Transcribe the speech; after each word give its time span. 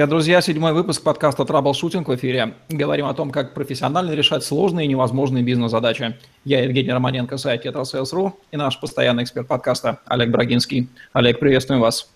Привет, 0.00 0.08
друзья! 0.08 0.40
Седьмой 0.40 0.72
выпуск 0.72 1.02
подкаста 1.02 1.44
«Траблшутинг» 1.44 2.08
в 2.08 2.14
эфире. 2.14 2.54
Говорим 2.70 3.04
о 3.04 3.12
том, 3.12 3.30
как 3.30 3.52
профессионально 3.52 4.12
решать 4.12 4.42
сложные 4.42 4.86
и 4.86 4.88
невозможные 4.88 5.44
бизнес-задачи. 5.44 6.16
Я 6.42 6.64
Евгений 6.64 6.90
Романенко, 6.90 7.36
сайт 7.36 7.64
«Тетрасейлс.ру» 7.64 8.34
и 8.50 8.56
наш 8.56 8.80
постоянный 8.80 9.24
эксперт 9.24 9.46
подкаста 9.46 10.00
Олег 10.06 10.30
Брагинский. 10.30 10.88
Олег, 11.12 11.38
приветствуем 11.38 11.82
вас. 11.82 12.10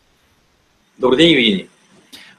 Добрый 0.96 1.18
день, 1.18 1.32
Евгений. 1.32 1.68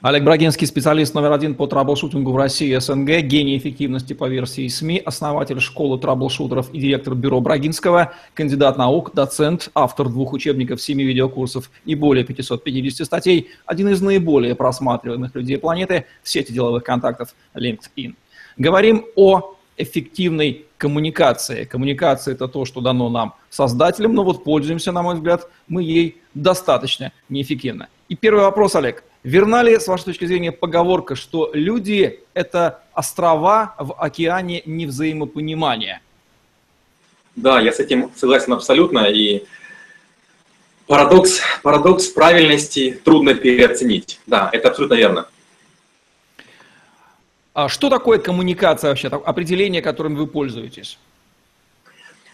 Олег 0.06 0.22
Брагинский, 0.22 0.68
специалист 0.68 1.14
номер 1.14 1.32
один 1.32 1.56
по 1.56 1.66
траблшутингу 1.66 2.30
в 2.30 2.36
России 2.36 2.76
и 2.76 2.78
СНГ, 2.78 3.22
гений 3.22 3.58
эффективности 3.58 4.12
по 4.12 4.28
версии 4.28 4.68
СМИ, 4.68 5.02
основатель 5.04 5.58
школы 5.58 5.98
траблшутеров 5.98 6.72
и 6.72 6.78
директор 6.78 7.16
бюро 7.16 7.40
Брагинского, 7.40 8.12
кандидат 8.32 8.78
наук, 8.78 9.10
доцент, 9.14 9.68
автор 9.74 10.08
двух 10.08 10.32
учебников, 10.32 10.80
семи 10.80 11.02
видеокурсов 11.02 11.72
и 11.84 11.96
более 11.96 12.24
550 12.24 13.04
статей, 13.04 13.50
один 13.64 13.88
из 13.88 14.00
наиболее 14.00 14.54
просматриваемых 14.54 15.34
людей 15.34 15.58
планеты 15.58 16.06
в 16.22 16.28
сети 16.28 16.52
деловых 16.52 16.84
контактов 16.84 17.34
LinkedIn. 17.56 18.14
Говорим 18.58 19.06
о 19.16 19.56
эффективной 19.76 20.66
коммуникации. 20.78 21.64
Коммуникация– 21.64 22.34
это 22.34 22.46
то, 22.46 22.64
что 22.64 22.80
дано 22.80 23.10
нам 23.10 23.34
создателем, 23.50 24.14
но 24.14 24.22
вот 24.22 24.44
пользуемся, 24.44 24.92
на 24.92 25.02
мой 25.02 25.16
взгляд, 25.16 25.48
мы 25.66 25.82
ей 25.82 26.18
достаточно 26.32 27.10
неэффективно. 27.28 27.88
И 28.08 28.14
первый 28.14 28.44
вопрос, 28.44 28.76
Олег. 28.76 29.02
Верна 29.26 29.64
ли, 29.64 29.76
с 29.76 29.88
вашей 29.88 30.04
точки 30.04 30.24
зрения, 30.24 30.52
поговорка, 30.52 31.16
что 31.16 31.50
люди– 31.52 32.20
это 32.34 32.84
острова 32.92 33.74
в 33.76 33.92
океане 34.00 34.62
невзаимопонимания? 34.66 36.00
Да, 37.34 37.60
я 37.60 37.72
с 37.72 37.80
этим 37.80 38.12
согласен 38.14 38.52
абсолютно. 38.52 39.00
И 39.06 39.42
парадокс, 40.86 41.40
парадокс 41.64 42.06
правильности 42.06 43.00
трудно 43.04 43.34
переоценить. 43.34 44.20
Да, 44.28 44.48
это 44.52 44.68
абсолютно 44.68 44.94
верно. 44.94 45.26
А 47.52 47.68
что 47.68 47.90
такое 47.90 48.20
коммуникация 48.20 48.90
вообще, 48.90 49.08
определение, 49.08 49.82
которым 49.82 50.14
вы 50.14 50.28
пользуетесь? 50.28 51.00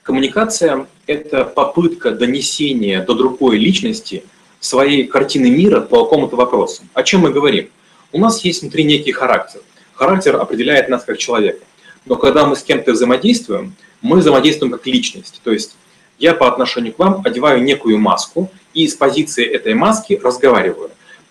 Коммуникация– 0.02 0.86
это 1.06 1.46
попытка 1.46 2.10
донесения 2.10 3.02
до 3.02 3.14
другой 3.14 3.56
личности– 3.56 4.24
своей 4.62 5.04
картины 5.04 5.50
мира 5.50 5.80
по 5.80 6.04
какому-то 6.04 6.36
вопросу. 6.36 6.84
О 6.94 7.02
чем 7.02 7.22
мы 7.22 7.30
говорим? 7.30 7.68
У 8.12 8.18
нас 8.18 8.44
есть 8.44 8.62
внутри 8.62 8.84
некий 8.84 9.12
характер. 9.12 9.60
Характер 9.94 10.36
определяет 10.36 10.88
нас 10.88 11.04
как 11.04 11.18
человека. 11.18 11.64
Но 12.06 12.16
когда 12.16 12.46
мы 12.46 12.54
с 12.54 12.62
кем-то 12.62 12.92
взаимодействуем, 12.92 13.74
мы 14.00 14.18
взаимодействуем 14.18 14.72
как 14.72 14.86
личность. 14.86 15.40
То 15.42 15.50
есть 15.50 15.76
я 16.18 16.32
по 16.34 16.46
отношению 16.46 16.92
к 16.92 16.98
вам 16.98 17.22
одеваю 17.24 17.62
некую 17.62 17.98
маску 17.98 18.50
и 18.72 18.86
с 18.86 18.94
позиции 18.94 19.44
этой 19.44 19.74
маски 19.74 20.20
разговариваю. 20.22 20.90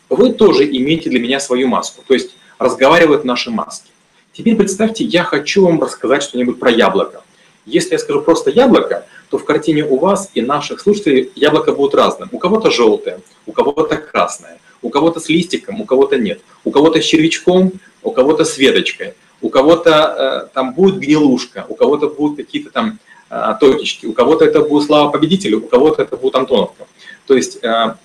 Вы 0.10 0.34
тоже 0.34 0.66
имеете 0.66 1.10
для 1.10 1.22
меня 1.22 1.40
свою 1.40 1.70
маску, 1.70 2.04
то 2.06 2.14
есть 2.14 2.36
разговаривают 2.60 3.24
наши 3.24 3.50
маски. 3.50 3.90
Теперь 4.34 4.56
представьте, 4.56 5.06
я 5.06 5.24
хочу 5.24 5.66
вам 5.66 5.82
рассказать 5.82 6.24
что-нибудь 6.24 6.60
про 6.60 6.70
яблоко. 6.70 7.24
Если 7.66 7.94
я 7.94 8.00
скажу 8.00 8.22
просто 8.22 8.50
яблоко, 8.50 9.06
то 9.32 9.38
в 9.38 9.46
картине 9.46 9.86
у 9.86 9.98
вас 9.98 10.30
и 10.34 10.42
наших 10.42 10.82
слушателей 10.82 11.32
яблоко 11.36 11.72
будет 11.72 11.96
разным. 11.96 12.28
У 12.34 12.38
кого-то 12.38 12.70
желтое, 12.70 13.22
у 13.46 13.54
кого-то 13.54 13.96
красное, 13.96 14.60
у 14.82 14.90
кого-то 14.90 15.22
с 15.22 15.30
листиком, 15.30 15.80
у 15.80 15.86
кого-то 15.86 16.18
нет, 16.18 16.42
у 16.66 16.72
кого-то 16.72 17.02
с 17.02 17.06
червячком, 17.06 17.72
у 18.04 18.12
кого-то 18.12 18.44
с 18.44 18.58
веточкой, 18.58 19.14
у 19.42 19.50
кого-то 19.50 20.50
э, 20.50 20.54
там 20.54 20.74
будет 20.74 21.00
гнилушка, 21.00 21.66
у 21.70 21.76
кого-то 21.76 22.08
будут 22.08 22.38
какие-то 22.46 22.72
там 22.72 23.00
э, 23.30 23.54
точечки, 23.58 24.06
у 24.06 24.12
кого-то 24.12 24.44
это 24.44 24.60
будет 24.60 24.86
слава 24.86 25.10
победителю, 25.10 25.60
у 25.60 25.68
кого-то 25.68 26.02
это 26.02 26.18
будет 26.18 26.36
Антоновка. 26.36 26.86
То 27.26 27.34
есть 27.34 27.64
э, 27.64 27.96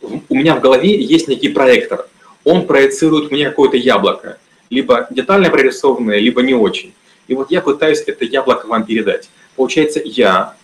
у 0.00 0.34
меня 0.34 0.56
в 0.56 0.60
голове 0.60 1.00
есть 1.00 1.28
некий 1.28 1.50
проектор, 1.50 2.08
он 2.42 2.66
проецирует 2.66 3.30
мне 3.30 3.48
какое-то 3.48 3.76
яблоко, 3.76 4.38
либо 4.70 5.06
детально 5.10 5.50
прорисованное, 5.50 6.18
либо 6.18 6.42
не 6.42 6.54
очень. 6.54 6.94
И 7.28 7.34
вот 7.34 7.52
я 7.52 7.60
пытаюсь 7.60 8.02
это 8.06 8.24
яблоко 8.24 8.66
вам 8.66 8.84
передать. 8.84 9.28
Получается, 9.56 10.00
я 10.04 10.54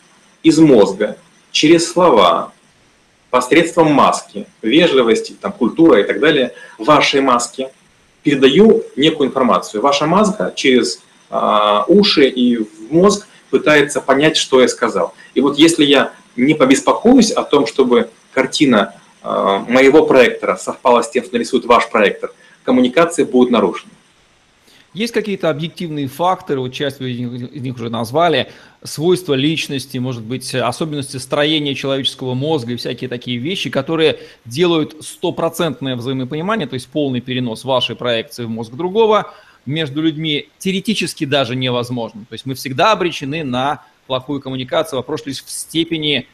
из 0.43 0.59
мозга 0.59 1.17
через 1.51 1.91
слова, 1.91 2.53
посредством 3.31 3.93
маски, 3.93 4.47
вежливости, 4.61 5.35
там, 5.41 5.53
культура 5.53 6.01
и 6.01 6.05
так 6.05 6.21
далее, 6.21 6.53
вашей 6.79 7.23
маске 7.23 7.71
передаю 8.23 8.85
некую 8.97 9.31
информацию. 9.31 9.81
Ваша 9.83 10.07
маска 10.07 10.53
через 10.55 11.03
э, 11.31 11.81
уши 11.89 12.29
и 12.29 12.59
в 12.59 12.93
мозг 12.93 13.27
пытается 13.51 14.01
понять, 14.01 14.37
что 14.37 14.61
я 14.61 14.69
сказал. 14.69 15.15
И 15.35 15.41
вот 15.41 15.59
если 15.59 15.85
я 15.85 16.13
не 16.37 16.55
побеспокоюсь 16.55 17.31
о 17.31 17.43
том, 17.43 17.67
чтобы 17.67 18.11
картина 18.33 18.95
э, 19.23 19.65
моего 19.69 20.05
проектора 20.05 20.57
совпала 20.57 21.03
с 21.03 21.11
тем, 21.11 21.25
что 21.25 21.35
нарисует 21.35 21.65
ваш 21.65 21.89
проектор, 21.91 22.33
коммуникация 22.65 23.25
будет 23.25 23.51
нарушена. 23.51 23.91
Есть 24.95 25.15
какие-то 25.15 25.49
объективные 25.49 26.07
факторы, 26.07 26.61
вот 26.61 26.73
часть 26.73 27.01
из 27.01 27.63
них 27.63 27.77
уже 27.77 27.89
назвали, 27.89 28.53
свойства 28.83 29.33
личности, 29.33 29.97
может 29.97 30.23
быть, 30.23 30.55
особенности 30.55 31.17
строения 31.17 31.75
человеческого 31.75 32.35
мозга 32.35 32.73
и 32.73 32.77
всякие 32.77 33.09
такие 33.09 33.39
вещи, 33.39 33.71
которые 33.71 34.19
делают 34.45 35.03
стопроцентное 35.03 35.97
взаимопонимание, 35.97 36.67
то 36.67 36.75
есть 36.75 36.89
полный 36.89 37.23
перенос 37.23 37.65
вашей 37.65 37.97
проекции 37.97 38.45
в 38.45 38.51
мозг 38.51 38.73
другого 38.75 39.33
между 39.65 40.03
людьми 40.03 40.49
теоретически 40.59 41.25
даже 41.25 41.57
невозможно. 41.57 42.27
То 42.29 42.35
есть 42.35 42.45
мы 42.45 42.55
всегда 42.55 42.93
обречены 42.93 43.45
на 43.45 43.85
плохую 44.07 44.41
коммуникацию. 44.41 44.99
Вопрос 44.99 45.25
лишь 45.25 45.43
в 45.43 45.51
степени 45.51 46.27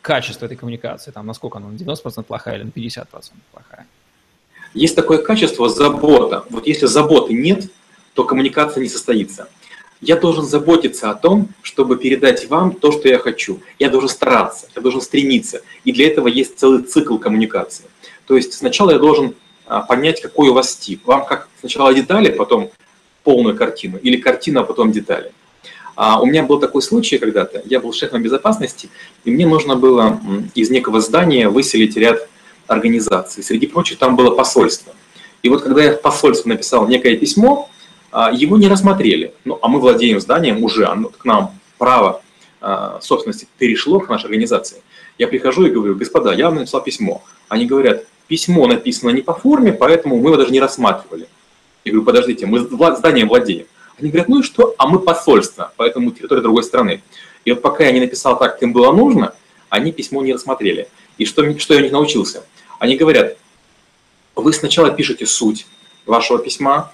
качества 0.00 0.46
этой 0.46 0.56
коммуникации, 0.56 1.10
там, 1.10 1.26
насколько 1.26 1.58
она 1.58 1.68
на 1.68 1.76
90% 1.76 2.24
плохая 2.24 2.56
или 2.56 2.64
на 2.64 2.70
50% 2.70 3.06
плохая. 3.52 3.86
Есть 4.74 4.96
такое 4.96 5.18
качество 5.18 5.68
забота. 5.68 6.44
Вот 6.50 6.66
если 6.66 6.86
заботы 6.86 7.32
нет, 7.32 7.70
то 8.14 8.24
коммуникация 8.24 8.82
не 8.82 8.88
состоится. 8.88 9.48
Я 10.00 10.16
должен 10.16 10.44
заботиться 10.44 11.10
о 11.10 11.14
том, 11.14 11.48
чтобы 11.62 11.96
передать 11.96 12.50
вам 12.50 12.72
то, 12.72 12.92
что 12.92 13.08
я 13.08 13.18
хочу. 13.18 13.60
Я 13.78 13.88
должен 13.88 14.08
стараться, 14.08 14.68
я 14.74 14.82
должен 14.82 15.00
стремиться. 15.00 15.62
И 15.84 15.92
для 15.92 16.08
этого 16.08 16.28
есть 16.28 16.58
целый 16.58 16.82
цикл 16.82 17.16
коммуникации. 17.16 17.84
То 18.26 18.36
есть 18.36 18.52
сначала 18.52 18.90
я 18.90 18.98
должен 18.98 19.34
а, 19.66 19.80
понять, 19.80 20.20
какой 20.20 20.48
у 20.48 20.54
вас 20.54 20.72
стиль. 20.72 21.00
Вам 21.04 21.24
как 21.24 21.48
сначала 21.60 21.94
детали, 21.94 22.30
потом 22.30 22.70
полную 23.22 23.56
картину, 23.56 23.98
или 23.98 24.16
картина, 24.16 24.60
а 24.60 24.64
потом 24.64 24.92
детали. 24.92 25.32
А 25.96 26.20
у 26.20 26.26
меня 26.26 26.42
был 26.42 26.58
такой 26.58 26.82
случай 26.82 27.18
когда-то, 27.18 27.62
я 27.64 27.80
был 27.80 27.92
шефом 27.92 28.22
безопасности, 28.22 28.90
и 29.24 29.30
мне 29.30 29.46
нужно 29.46 29.76
было 29.76 30.20
из 30.54 30.68
некого 30.68 31.00
здания 31.00 31.48
выселить 31.48 31.96
ряд 31.96 32.28
организации. 32.66 33.42
Среди 33.42 33.66
прочих 33.66 33.98
там 33.98 34.16
было 34.16 34.34
посольство. 34.34 34.94
И 35.42 35.48
вот 35.48 35.62
когда 35.62 35.82
я 35.82 35.92
в 35.92 36.00
посольство 36.00 36.48
написал 36.48 36.88
некое 36.88 37.16
письмо, 37.16 37.68
а, 38.10 38.30
его 38.32 38.56
не 38.56 38.68
рассмотрели. 38.68 39.34
Ну, 39.44 39.58
а 39.60 39.68
мы 39.68 39.80
владеем 39.80 40.20
зданием 40.20 40.62
уже, 40.62 40.86
оно, 40.86 41.08
к 41.08 41.24
нам 41.24 41.58
право 41.78 42.22
а, 42.60 42.98
собственности 43.02 43.48
перешло 43.58 44.00
к 44.00 44.08
нашей 44.08 44.26
организации. 44.26 44.82
Я 45.18 45.28
прихожу 45.28 45.66
и 45.66 45.70
говорю, 45.70 45.96
господа, 45.96 46.32
я 46.32 46.46
вам 46.46 46.56
написал 46.56 46.82
письмо. 46.82 47.22
Они 47.48 47.66
говорят, 47.66 48.04
письмо 48.26 48.66
написано 48.66 49.10
не 49.10 49.20
по 49.20 49.34
форме, 49.34 49.72
поэтому 49.72 50.16
мы 50.16 50.30
его 50.30 50.36
даже 50.36 50.52
не 50.52 50.60
рассматривали. 50.60 51.28
Я 51.84 51.92
говорю, 51.92 52.06
подождите, 52.06 52.46
мы 52.46 52.60
зданием 52.60 53.28
владеем. 53.28 53.66
Они 53.98 54.10
говорят, 54.10 54.28
ну 54.28 54.40
и 54.40 54.42
что? 54.42 54.74
А 54.78 54.88
мы 54.88 54.98
посольство, 55.00 55.72
поэтому 55.76 56.10
территория 56.10 56.40
другой 56.40 56.64
страны. 56.64 57.02
И 57.44 57.52
вот 57.52 57.62
пока 57.62 57.84
я 57.84 57.92
не 57.92 58.00
написал 58.00 58.38
так, 58.38 58.52
как 58.52 58.62
им 58.62 58.72
было 58.72 58.92
нужно, 58.92 59.34
они 59.68 59.92
письмо 59.92 60.22
не 60.22 60.32
рассмотрели. 60.32 60.88
И 61.18 61.26
что, 61.26 61.58
что 61.58 61.74
я 61.74 61.80
у 61.80 61.82
них 61.82 61.92
научился? 61.92 62.44
Они 62.78 62.96
говорят, 62.96 63.36
вы 64.34 64.52
сначала 64.52 64.90
пишете 64.90 65.26
суть 65.26 65.66
вашего 66.06 66.38
письма, 66.38 66.92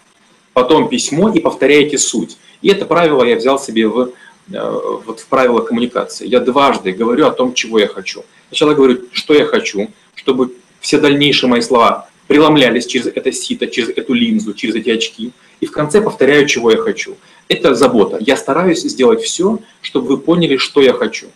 потом 0.53 0.89
письмо 0.89 1.31
и 1.31 1.41
повторяете 1.41 1.99
суть. 1.99 2.37
И 2.63 2.69
это 2.69 2.85
правило 2.85 3.25
я 3.25 3.37
взял 3.37 3.59
себе 3.59 3.89
в, 3.89 4.13
э, 4.53 4.81
вот 5.07 5.21
в 5.21 5.27
правило 5.27 5.61
коммуникации. 5.61 6.27
Я 6.27 6.41
дважды 6.41 6.93
говорю 6.93 7.27
о 7.27 7.31
том, 7.31 7.55
чего 7.55 7.79
я 7.79 7.89
хочу. 7.89 8.25
Сначала 8.49 8.75
говорю, 8.75 9.07
что 9.13 9.35
я 9.35 9.47
хочу, 9.47 9.91
чтобы 10.15 10.55
все 10.81 10.99
дальнейшие 10.99 11.49
мои 11.49 11.61
слова 11.61 12.09
преломлялись 12.27 12.87
через 12.87 13.07
это 13.07 13.33
сито, 13.33 13.67
через 13.67 13.89
эту 13.89 14.13
линзу, 14.13 14.55
через 14.55 14.75
эти 14.75 14.91
очки. 14.91 15.33
И 15.61 15.67
в 15.67 15.73
конце 15.73 16.01
повторяю, 16.01 16.47
чего 16.47 16.71
я 16.71 16.79
хочу. 16.79 17.17
Это 17.49 17.75
забота. 17.75 18.19
Я 18.21 18.37
стараюсь 18.37 18.83
сделать 18.83 19.23
все, 19.23 19.59
чтобы 19.81 20.09
вы 20.09 20.19
поняли, 20.19 20.57
что 20.57 20.81
я 20.81 20.93
хочу. 20.93 21.27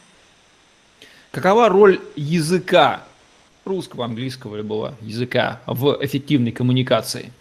Какова 1.32 1.68
роль 1.68 2.00
языка, 2.14 3.04
русского, 3.64 4.04
английского, 4.04 4.56
любого 4.56 4.94
языка 5.00 5.60
в 5.66 5.98
эффективной 6.00 6.52
коммуникации? 6.52 7.32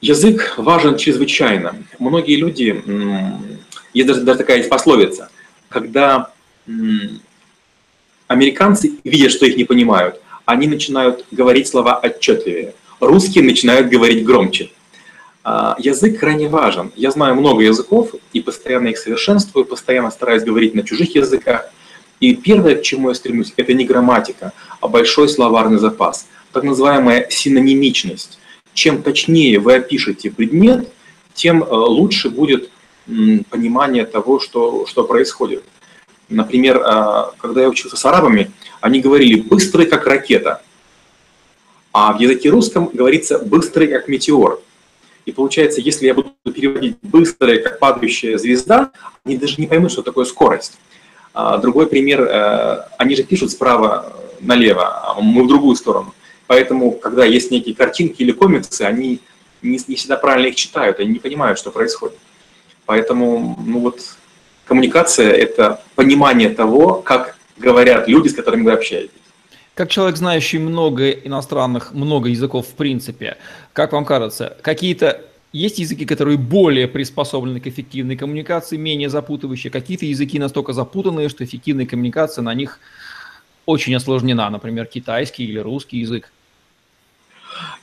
Язык 0.00 0.54
важен 0.58 0.98
чрезвычайно. 0.98 1.76
Многие 1.98 2.36
люди, 2.36 2.82
есть 3.94 4.06
даже, 4.06 4.20
даже 4.22 4.38
такая 4.38 4.58
есть 4.58 4.68
пословица, 4.68 5.30
когда 5.68 6.30
американцы 8.28 8.98
видят, 9.04 9.32
что 9.32 9.46
их 9.46 9.56
не 9.56 9.64
понимают, 9.64 10.20
они 10.44 10.66
начинают 10.66 11.24
говорить 11.30 11.68
слова 11.68 11.98
отчетливее. 11.98 12.74
Русские 13.00 13.44
начинают 13.44 13.88
говорить 13.88 14.24
громче. 14.24 14.70
А, 15.42 15.76
язык 15.78 16.20
крайне 16.20 16.48
важен. 16.48 16.92
Я 16.96 17.10
знаю 17.10 17.34
много 17.34 17.62
языков 17.62 18.14
и 18.32 18.40
постоянно 18.40 18.88
их 18.88 18.98
совершенствую, 18.98 19.64
постоянно 19.66 20.10
стараюсь 20.10 20.42
говорить 20.42 20.74
на 20.74 20.82
чужих 20.82 21.14
языках. 21.14 21.70
И 22.20 22.34
первое, 22.34 22.76
к 22.76 22.82
чему 22.82 23.08
я 23.08 23.14
стремлюсь, 23.14 23.52
это 23.56 23.74
не 23.74 23.84
грамматика, 23.84 24.52
а 24.80 24.88
большой 24.88 25.28
словарный 25.28 25.78
запас, 25.78 26.26
так 26.52 26.62
называемая 26.62 27.28
синонимичность. 27.30 28.38
Чем 28.72 29.02
точнее 29.02 29.58
вы 29.58 29.74
опишете 29.74 30.30
предмет, 30.30 30.88
тем 31.34 31.62
э, 31.62 31.66
лучше 31.66 32.30
будет 32.30 32.70
понимание 33.50 34.06
того, 34.06 34.40
что, 34.40 34.86
что 34.86 35.04
происходит. 35.04 35.62
Например, 36.28 36.78
э, 36.78 37.24
когда 37.38 37.62
я 37.62 37.68
учился 37.68 37.96
с 37.96 38.04
арабами, 38.04 38.50
они 38.80 39.00
говорили 39.00 39.40
«быстрый, 39.40 39.86
как 39.86 40.06
ракета», 40.06 40.62
а 41.92 42.12
в 42.12 42.20
языке 42.20 42.48
русском 42.50 42.90
говорится 42.92 43.38
«быстрый, 43.38 43.88
как 43.88 44.08
метеор». 44.08 44.60
И 45.26 45.32
получается, 45.32 45.80
если 45.80 46.06
я 46.06 46.14
буду 46.14 46.32
переводить 46.44 46.96
«быстрый, 47.02 47.62
как 47.62 47.78
падающая 47.78 48.36
звезда», 48.38 48.90
они 49.24 49.36
даже 49.36 49.56
не 49.58 49.66
поймут, 49.66 49.92
что 49.92 50.02
такое 50.02 50.24
скорость. 50.24 50.78
А 51.34 51.58
другой 51.58 51.88
пример, 51.88 52.22
э, 52.22 52.84
они 52.96 53.16
же 53.16 53.24
пишут 53.24 53.50
справа 53.50 54.12
налево, 54.40 55.10
а 55.10 55.20
мы 55.20 55.42
в 55.42 55.48
другую 55.48 55.74
сторону. 55.74 56.14
Поэтому, 56.46 56.92
когда 56.92 57.24
есть 57.24 57.50
некие 57.50 57.74
картинки 57.74 58.22
или 58.22 58.30
комиксы, 58.30 58.82
они 58.82 59.20
не, 59.60 59.80
не 59.88 59.96
всегда 59.96 60.16
правильно 60.16 60.46
их 60.46 60.54
читают, 60.54 61.00
они 61.00 61.10
не 61.10 61.18
понимают, 61.18 61.58
что 61.58 61.72
происходит. 61.72 62.16
Поэтому, 62.86 63.58
ну 63.66 63.80
вот, 63.80 64.00
коммуникация– 64.64 65.32
это 65.32 65.82
понимание 65.96 66.50
того, 66.50 67.02
как 67.02 67.36
говорят 67.56 68.06
люди, 68.06 68.28
с 68.28 68.34
которыми 68.34 68.62
вы 68.62 68.72
общаетесь. 68.72 69.10
Как 69.74 69.90
человек, 69.90 70.16
знающий 70.16 70.58
много 70.58 71.10
иностранных, 71.10 71.92
много 71.92 72.28
языков 72.28 72.68
в 72.68 72.74
принципе, 72.74 73.38
как 73.72 73.92
вам 73.92 74.04
кажется, 74.04 74.56
какие-то 74.62 75.22
есть 75.54 75.78
языки, 75.78 76.04
которые 76.04 76.36
более 76.36 76.88
приспособлены 76.88 77.60
к 77.60 77.68
эффективной 77.68 78.16
коммуникации, 78.16 78.76
менее 78.76 79.08
запутывающие. 79.08 79.70
Какие-то 79.70 80.04
языки 80.04 80.38
настолько 80.40 80.72
запутанные, 80.72 81.28
что 81.28 81.44
эффективная 81.44 81.86
коммуникация 81.86 82.42
на 82.42 82.52
них 82.54 82.80
очень 83.64 83.94
осложнена. 83.94 84.50
Например, 84.50 84.84
китайский 84.84 85.44
или 85.44 85.58
русский 85.60 85.98
язык. 85.98 86.32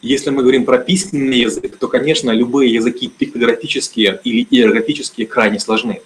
Если 0.02 0.32
мы 0.32 0.42
говорим 0.42 0.66
про 0.66 0.80
письменный 0.80 1.40
язык, 1.40 1.78
то, 1.78 1.88
конечно, 1.88 2.32
любые 2.32 2.74
языки 2.74 3.08
пиктографические 3.08 4.20
или 4.26 4.46
иерографические 4.52 5.26
крайне 5.26 5.58
сложны. 5.58 6.02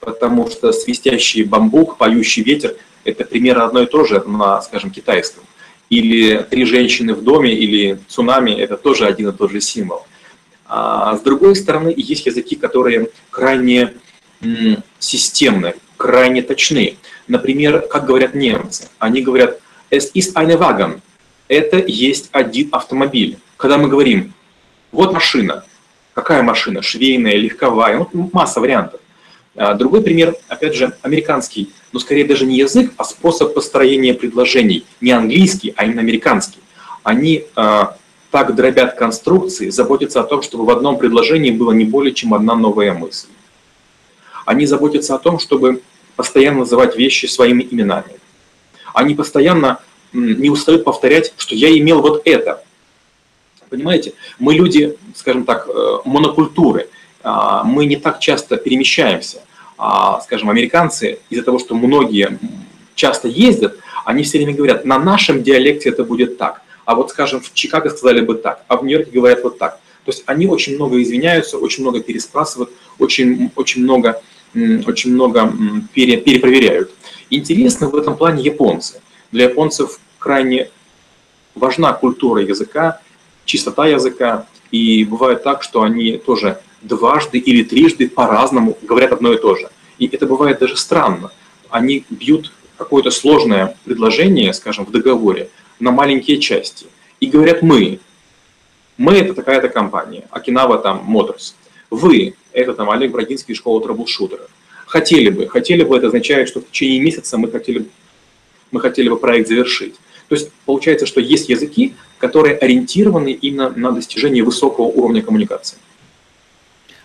Потому 0.00 0.50
что 0.50 0.72
свистящий 0.72 1.44
бамбук, 1.44 1.96
поющий 1.96 2.42
ветер– 2.42 2.76
это 3.04 3.24
примерно 3.24 3.66
одно 3.66 3.82
и 3.82 3.86
то 3.86 4.04
же 4.04 4.20
на, 4.26 4.60
скажем, 4.62 4.90
китайском. 4.90 5.44
Или 5.90 6.44
три 6.50 6.64
женщины 6.64 7.14
в 7.14 7.22
доме, 7.22 7.54
или 7.54 8.00
цунами– 8.08 8.50
это 8.58 8.76
тоже 8.76 9.06
один 9.06 9.28
и 9.28 9.32
тот 9.32 9.52
же 9.52 9.60
символ. 9.60 10.04
А 10.66 11.16
с 11.16 11.20
другой 11.20 11.56
стороны, 11.56 11.92
есть 11.96 12.26
языки, 12.26 12.56
которые 12.56 13.10
крайне 13.30 13.94
системные, 14.98 15.74
крайне 15.96 16.42
точные. 16.42 16.96
Например, 17.28 17.80
как 17.80 18.06
говорят 18.06 18.34
немцы, 18.34 18.88
они 18.98 19.22
говорят 19.22 19.60
«es 19.90 20.10
ist 20.14 20.34
eine 20.34 20.58
Wagen», 20.58 21.00
это 21.48 21.78
есть 21.78 22.28
один 22.32 22.68
автомобиль. 22.72 23.38
Когда 23.56 23.78
мы 23.78 23.88
говорим 23.88 24.32
«вот 24.92 25.12
машина», 25.12 25.64
какая 26.14 26.42
машина, 26.42 26.82
швейная, 26.82 27.36
легковая, 27.36 28.06
ну, 28.12 28.30
масса 28.32 28.60
вариантов. 28.60 29.00
А 29.56 29.74
другой 29.74 30.02
пример, 30.02 30.34
опять 30.48 30.74
же, 30.74 30.96
американский, 31.02 31.70
но 31.92 32.00
скорее 32.00 32.24
даже 32.24 32.44
не 32.44 32.56
язык, 32.56 32.92
а 32.96 33.04
способ 33.04 33.54
построения 33.54 34.14
предложений. 34.14 34.84
Не 35.00 35.12
английский, 35.12 35.72
а 35.76 35.84
именно 35.84 36.00
американский. 36.00 36.58
Они 37.02 37.44
а, 37.54 37.96
так 38.34 38.56
дробят 38.56 38.96
конструкции, 38.96 39.70
заботятся 39.70 40.20
о 40.20 40.24
том, 40.24 40.42
чтобы 40.42 40.64
в 40.64 40.70
одном 40.70 40.98
предложении 40.98 41.52
было 41.52 41.70
не 41.70 41.84
более 41.84 42.12
чем 42.12 42.34
одна 42.34 42.56
новая 42.56 42.92
мысль. 42.92 43.28
Они 44.44 44.66
заботятся 44.66 45.14
о 45.14 45.20
том, 45.20 45.38
чтобы 45.38 45.82
постоянно 46.16 46.58
называть 46.58 46.96
вещи 46.96 47.26
своими 47.26 47.62
именами. 47.62 48.18
Они 48.92 49.14
постоянно 49.14 49.78
не 50.12 50.50
устают 50.50 50.82
повторять, 50.82 51.32
что 51.36 51.54
я 51.54 51.78
имел 51.78 52.02
вот 52.02 52.22
это. 52.24 52.64
Понимаете? 53.70 54.14
Мы 54.40 54.54
люди, 54.54 54.96
скажем 55.14 55.44
так, 55.44 55.68
э, 55.68 55.98
монокультуры. 56.04 56.88
А, 57.22 57.62
мы 57.62 57.86
не 57.86 57.94
так 57.94 58.18
часто 58.18 58.56
перемещаемся. 58.56 59.42
А, 59.78 60.20
скажем, 60.22 60.50
американцы, 60.50 61.20
из-за 61.30 61.44
того, 61.44 61.60
что 61.60 61.76
многие 61.76 62.36
часто 62.96 63.28
ездят, 63.28 63.78
они 64.04 64.24
все 64.24 64.38
время 64.38 64.54
говорят, 64.54 64.84
на 64.84 64.98
нашем 64.98 65.44
диалекте 65.44 65.90
это 65.90 66.02
будет 66.02 66.36
так 66.36 66.63
а 66.84 66.94
вот, 66.94 67.10
скажем, 67.10 67.40
в 67.40 67.52
Чикаго 67.52 67.90
сказали 67.90 68.20
бы 68.20 68.34
так, 68.34 68.64
а 68.68 68.76
в 68.76 68.84
Нью-Йорке 68.84 69.10
говорят 69.10 69.42
вот 69.42 69.58
так. 69.58 69.80
То 70.04 70.10
есть 70.10 70.22
они 70.26 70.46
очень 70.46 70.74
много 70.74 71.02
извиняются, 71.02 71.58
очень 71.58 71.82
много 71.82 72.00
переспрашивают, 72.00 72.70
очень, 72.98 73.50
очень 73.56 73.82
много, 73.82 74.20
очень 74.54 75.12
много 75.12 75.52
пере, 75.94 76.18
перепроверяют. 76.18 76.90
Интересно 77.30 77.88
в 77.88 77.96
этом 77.96 78.16
плане 78.16 78.42
японцы. 78.42 79.00
Для 79.32 79.44
японцев 79.44 79.98
крайне 80.18 80.70
важна 81.54 81.92
культура 81.94 82.42
языка, 82.42 83.00
чистота 83.44 83.86
языка, 83.86 84.46
и 84.70 85.04
бывает 85.04 85.42
так, 85.42 85.62
что 85.62 85.82
они 85.82 86.18
тоже 86.18 86.60
дважды 86.82 87.38
или 87.38 87.62
трижды 87.62 88.08
по-разному 88.08 88.76
говорят 88.82 89.12
одно 89.12 89.32
и 89.32 89.38
то 89.38 89.56
же. 89.56 89.70
И 89.98 90.06
это 90.06 90.26
бывает 90.26 90.58
даже 90.58 90.76
странно. 90.76 91.30
Они 91.70 92.04
бьют 92.10 92.52
какое-то 92.76 93.10
сложное 93.10 93.76
предложение, 93.84 94.52
скажем, 94.52 94.84
в 94.84 94.90
договоре, 94.90 95.48
на 95.80 95.90
маленькие 95.90 96.38
части. 96.38 96.86
И 97.20 97.26
говорят 97.26 97.62
мы. 97.62 98.00
Мы 98.96 99.14
это 99.14 99.34
такая-то 99.34 99.68
компания, 99.68 100.24
Окинава 100.30 100.78
там 100.78 101.04
Motors. 101.08 101.54
Вы, 101.90 102.34
это 102.52 102.74
там 102.74 102.90
Олег 102.90 103.10
Брагинский, 103.10 103.54
школа 103.54 103.82
трэблшутеров. 103.82 104.48
Хотели 104.86 105.30
бы, 105.30 105.48
хотели 105.48 105.82
бы, 105.82 105.96
это 105.96 106.08
означает, 106.08 106.48
что 106.48 106.60
в 106.60 106.70
течение 106.70 107.00
месяца 107.00 107.36
мы 107.36 107.50
хотели, 107.50 107.86
мы 108.70 108.80
хотели 108.80 109.08
бы 109.08 109.16
проект 109.16 109.48
завершить. 109.48 109.96
То 110.28 110.36
есть 110.36 110.50
получается, 110.64 111.06
что 111.06 111.20
есть 111.20 111.48
языки, 111.48 111.94
которые 112.18 112.56
ориентированы 112.56 113.32
именно 113.32 113.70
на 113.70 113.92
достижение 113.92 114.42
высокого 114.42 114.86
уровня 114.86 115.22
коммуникации. 115.22 115.78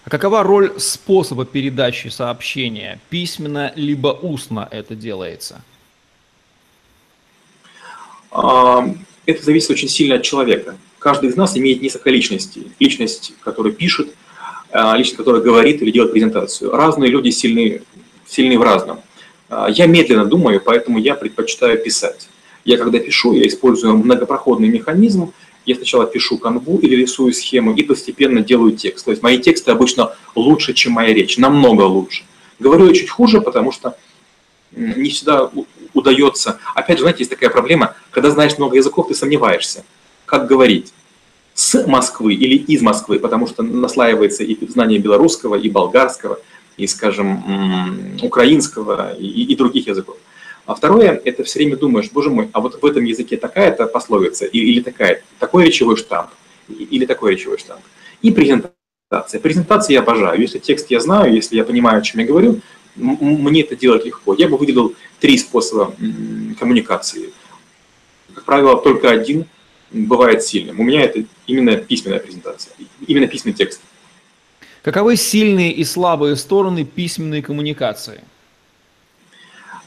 А 0.06 0.10
какова 0.10 0.44
роль 0.44 0.80
способа 0.80 1.46
передачи 1.46 2.08
сообщения? 2.08 3.00
Письменно 3.10 3.74
либо 3.76 4.08
устно 4.08 4.68
это 4.72 4.96
делается? 4.96 5.62
Это 8.32 9.44
зависит 9.44 9.72
очень 9.72 9.90
сильно 9.90 10.16
от 10.16 10.24
человека. 10.24 10.78
Каждый 11.00 11.30
из 11.30 11.36
нас 11.36 11.58
имеет 11.58 11.82
несколько 11.82 12.10
личностей. 12.10 12.72
Личность, 12.80 13.34
которая 13.42 13.74
пишет, 13.74 14.10
а, 14.72 14.96
личность, 14.96 15.18
которая 15.18 15.42
говорит 15.42 15.82
или 15.82 15.92
делает 15.92 16.12
презентацию. 16.12 16.72
Разные 16.72 17.10
люди 17.10 17.30
сильны, 17.30 17.82
сильны 18.28 18.60
в 18.60 18.62
разном. 18.62 19.00
А, 19.50 19.70
я 19.70 19.88
медленно 19.88 20.26
думаю, 20.26 20.62
поэтому 20.64 21.00
я 21.00 21.16
предпочитаю 21.16 21.82
писать. 21.82 22.28
Я 22.66 22.78
когда 22.78 23.00
пишу, 23.00 23.34
я 23.34 23.48
использую 23.48 23.98
многопроходный 23.98 24.68
механизм. 24.68 25.34
Я 25.66 25.76
сначала 25.76 26.06
пишу 26.06 26.38
канву 26.38 26.78
или 26.80 26.96
рисую 26.96 27.34
схему 27.34 27.74
и 27.74 27.84
постепенно 27.84 28.42
делаю 28.42 28.74
текст. 28.74 29.06
То 29.06 29.12
есть 29.12 29.24
мои 29.24 29.40
тексты 29.40 29.72
обычно 29.72 30.14
лучше, 30.36 30.74
чем 30.74 30.94
моя 30.94 31.14
речь, 31.14 31.38
намного 31.38 31.84
лучше. 31.84 32.24
Говорю 32.60 32.88
я 32.88 32.94
чуть 32.94 33.10
хуже, 33.10 33.42
потому 33.42 33.72
что 33.72 33.96
не 34.72 35.10
всегда 35.10 35.50
удается. 35.94 36.60
Опять 36.76 36.98
же, 36.98 37.04
знаете, 37.04 37.20
есть 37.20 37.32
такая 37.32 37.50
проблема, 37.50 37.96
когда 38.12 38.32
знаешь 38.32 38.58
много 38.58 38.76
языков, 38.76 39.08
ты 39.08 39.16
сомневаешься, 39.16 39.84
как 40.26 40.48
говорить 40.48 40.94
с 41.54 41.86
Москвы 41.88 42.34
или 42.36 42.56
из 42.56 42.82
Москвы, 42.82 43.20
потому 43.20 43.48
что 43.48 43.64
наслаивается 43.64 44.44
и 44.44 44.58
знание 44.68 45.00
белорусского, 45.00 45.56
и 45.56 45.70
болгарского, 45.70 46.40
и, 46.78 46.88
скажем, 46.88 48.18
украинского, 48.22 49.14
и, 49.14 49.44
и 49.44 49.56
других 49.56 49.88
языков. 49.88 50.18
А 50.66 50.76
второе, 50.76 51.20
это 51.26 51.44
все 51.44 51.60
время 51.60 51.78
думаешь, 51.78 52.10
боже 52.12 52.30
мой, 52.30 52.50
а 52.54 52.62
вот 52.62 52.82
в 52.82 52.86
этом 52.86 53.04
языке 53.04 53.38
такая-то 53.38 53.88
пословица, 53.88 54.46
или 54.46 54.82
такая, 54.82 55.24
такой 55.40 55.66
речевой 55.66 55.98
штамп, 55.98 56.30
или 56.68 57.06
такой 57.06 57.34
речевой 57.34 57.58
штамп. 57.58 57.82
И 58.22 58.32
презентация. 58.32 59.40
Презентации 59.42 59.94
я 59.94 60.02
обожаю. 60.02 60.40
Если 60.40 60.60
текст 60.60 60.92
я 60.92 61.00
знаю, 61.00 61.34
если 61.34 61.56
я 61.56 61.64
понимаю, 61.64 61.98
о 61.98 62.02
чем 62.02 62.22
я 62.22 62.28
говорю, 62.28 62.62
мне 63.00 63.62
это 63.62 63.76
делать 63.76 64.06
легко. 64.06 64.34
Я 64.34 64.48
бы 64.48 64.58
выделил 64.58 64.96
три 65.20 65.38
способа 65.38 65.94
коммуникации. 66.60 67.32
Как 68.34 68.44
правило, 68.46 68.78
только 68.78 69.10
один 69.10 69.46
бывает 69.92 70.44
сильным. 70.44 70.80
У 70.80 70.84
меня 70.84 71.02
это 71.02 71.24
именно 71.48 71.76
письменная 71.78 72.20
презентация, 72.20 72.74
именно 73.08 73.28
письменный 73.28 73.56
текст. 73.56 73.82
Каковы 74.82 75.16
сильные 75.18 75.72
и 75.74 75.84
слабые 75.84 76.36
стороны 76.36 76.86
письменной 76.86 77.42
коммуникации? 77.42 78.24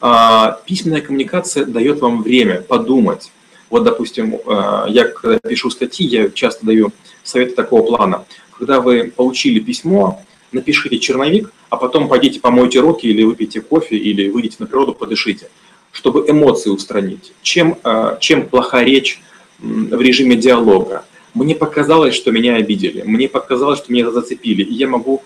А, 0.01 0.61
письменная 0.67 1.01
коммуникация 1.01 1.65
дает 1.65 2.01
вам 2.01 2.23
время 2.23 2.61
подумать. 2.61 3.31
Вот, 3.71 3.85
допустим, 3.85 4.39
а, 4.47 4.87
я 4.89 5.07
когда 5.07 5.39
пишу 5.39 5.71
статьи, 5.71 6.07
я 6.07 6.29
часто 6.31 6.67
даю 6.67 6.93
советы 7.23 7.55
такого 7.55 7.87
плана. 7.87 8.25
Когда 8.59 8.81
вы 8.81 9.13
получили 9.15 9.61
письмо, 9.61 10.23
напишите 10.53 10.99
черновик, 10.99 11.53
а 11.71 11.77
потом 11.77 12.09
пойдите 12.09 12.41
помойте 12.41 12.81
руки 12.81 13.07
или 13.07 13.23
выпейте 13.23 13.61
кофе, 13.61 13.97
или 13.97 14.29
выйдите 14.29 14.57
на 14.59 14.67
природу, 14.67 14.95
подышите, 14.95 15.49
чтобы 15.91 16.25
эмоции 16.29 16.71
устранить. 16.71 17.33
Чем, 17.43 17.79
э, 17.83 18.17
чем 18.21 18.47
плоха 18.47 18.83
речь 18.85 19.21
в 19.59 20.01
режиме 20.01 20.37
диалога? 20.37 21.05
Мне 21.35 21.55
показалось, 21.55 22.15
что 22.15 22.31
меня 22.31 22.57
обидели, 22.57 23.03
мне 23.03 23.29
показалось, 23.29 23.79
что 23.79 23.93
меня 23.93 24.11
зацепили, 24.11 24.63
и 24.63 24.75
я 24.75 24.87
могу 24.89 25.23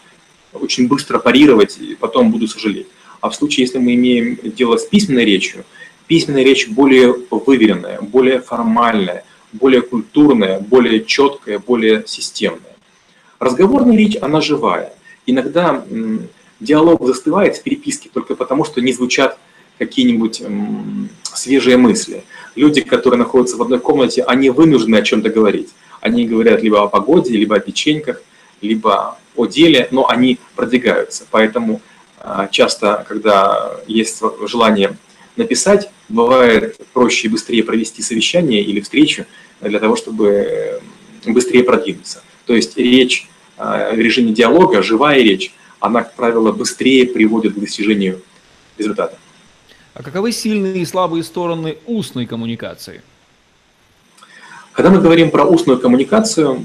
очень 0.52 0.88
быстро 0.88 1.18
парировать, 1.18 1.78
и 1.78 1.95
потом 1.95 2.30
буду 2.30 2.47
сожалеть. 2.47 2.87
А 3.21 3.30
в 3.30 3.35
случае, 3.35 3.64
если 3.66 3.78
мы 3.78 3.95
имеем 3.95 4.38
дело 4.45 4.76
с 4.76 4.85
письменной 4.85 5.25
речью, 5.25 5.64
письменная 6.06 6.45
речь 6.45 6.68
более 6.68 7.14
выверенная, 7.30 8.00
более 8.00 8.40
формальная, 8.40 9.25
более 9.52 9.83
культурная, 9.83 10.61
более 10.61 11.04
четкая, 11.04 11.59
более 11.59 12.04
системная. 12.06 12.76
Разговорная 13.38 13.97
речь, 13.97 14.16
она 14.21 14.40
живая. 14.40 14.92
Иногда 15.26 15.85
диалог 16.61 17.04
застывает 17.06 17.56
в 17.56 17.62
переписке 17.62 18.09
только 18.12 18.35
потому, 18.35 18.64
что 18.64 18.80
не 18.80 18.92
звучат 18.92 19.38
какие-нибудь 19.78 20.42
свежие 21.23 21.76
мысли. 21.76 22.25
Люди, 22.54 22.80
которые 22.80 23.18
находятся 23.18 23.56
в 23.56 23.62
одной 23.62 23.78
комнате, 23.78 24.23
они 24.23 24.50
вынуждены 24.50 24.97
о 24.97 25.02
чем-то 25.02 25.28
говорить. 25.28 25.68
Они 26.00 26.26
говорят 26.26 26.62
либо 26.62 26.83
о 26.83 26.88
погоде, 26.88 27.37
либо 27.37 27.56
о 27.56 27.61
печеньках, 27.61 28.23
либо 28.62 29.18
о 29.35 29.47
деле, 29.47 29.88
но 29.90 30.09
они 30.09 30.38
продвигаются. 30.54 31.26
Поэтому 31.30 31.83
а, 32.18 32.49
часто, 32.49 33.04
когда 33.06 33.80
есть 33.87 34.23
желание 34.47 34.97
написать, 35.37 35.90
бывает 36.09 36.78
проще 36.92 37.28
и 37.28 37.30
быстрее 37.30 37.62
провести 37.62 38.02
совещание 38.02 38.62
или 38.62 38.80
встречу 38.80 39.26
для 39.61 39.78
того, 39.78 39.97
чтобы 39.97 40.80
быстрее 41.26 41.64
продвинуться. 41.64 42.23
То 42.47 42.54
есть 42.54 42.76
речь 42.78 43.28
в 43.56 43.98
режиме 43.98 44.32
диалога, 44.32 44.82
живая 44.82 45.18
речь, 45.22 45.54
она, 45.80 46.02
как 46.02 46.14
правило, 46.14 46.52
быстрее 46.52 47.06
приводит 47.06 47.54
к 47.54 47.58
достижению 47.58 48.22
результата. 48.78 49.16
А 49.94 50.02
каковы 50.02 50.32
сильные 50.32 50.82
и 50.82 50.84
слабые 50.84 51.22
стороны 51.22 51.78
устной 51.86 52.26
коммуникации? 52.26 53.02
Когда 54.72 54.90
мы 54.90 55.00
говорим 55.00 55.30
про 55.30 55.44
устную 55.44 55.78
коммуникацию, 55.78 56.62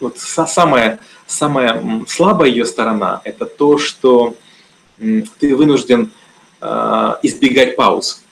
вот 0.00 0.18
самая, 0.18 0.98
самая 1.28 2.04
слабая 2.08 2.48
ее 2.48 2.64
сторона– 2.64 3.20
это 3.24 3.46
то, 3.46 3.78
что 3.78 4.34
ты 4.98 5.54
вынужден 5.54 6.10
а, 6.60 7.20
избегать 7.22 7.76
пауз. 7.76 8.24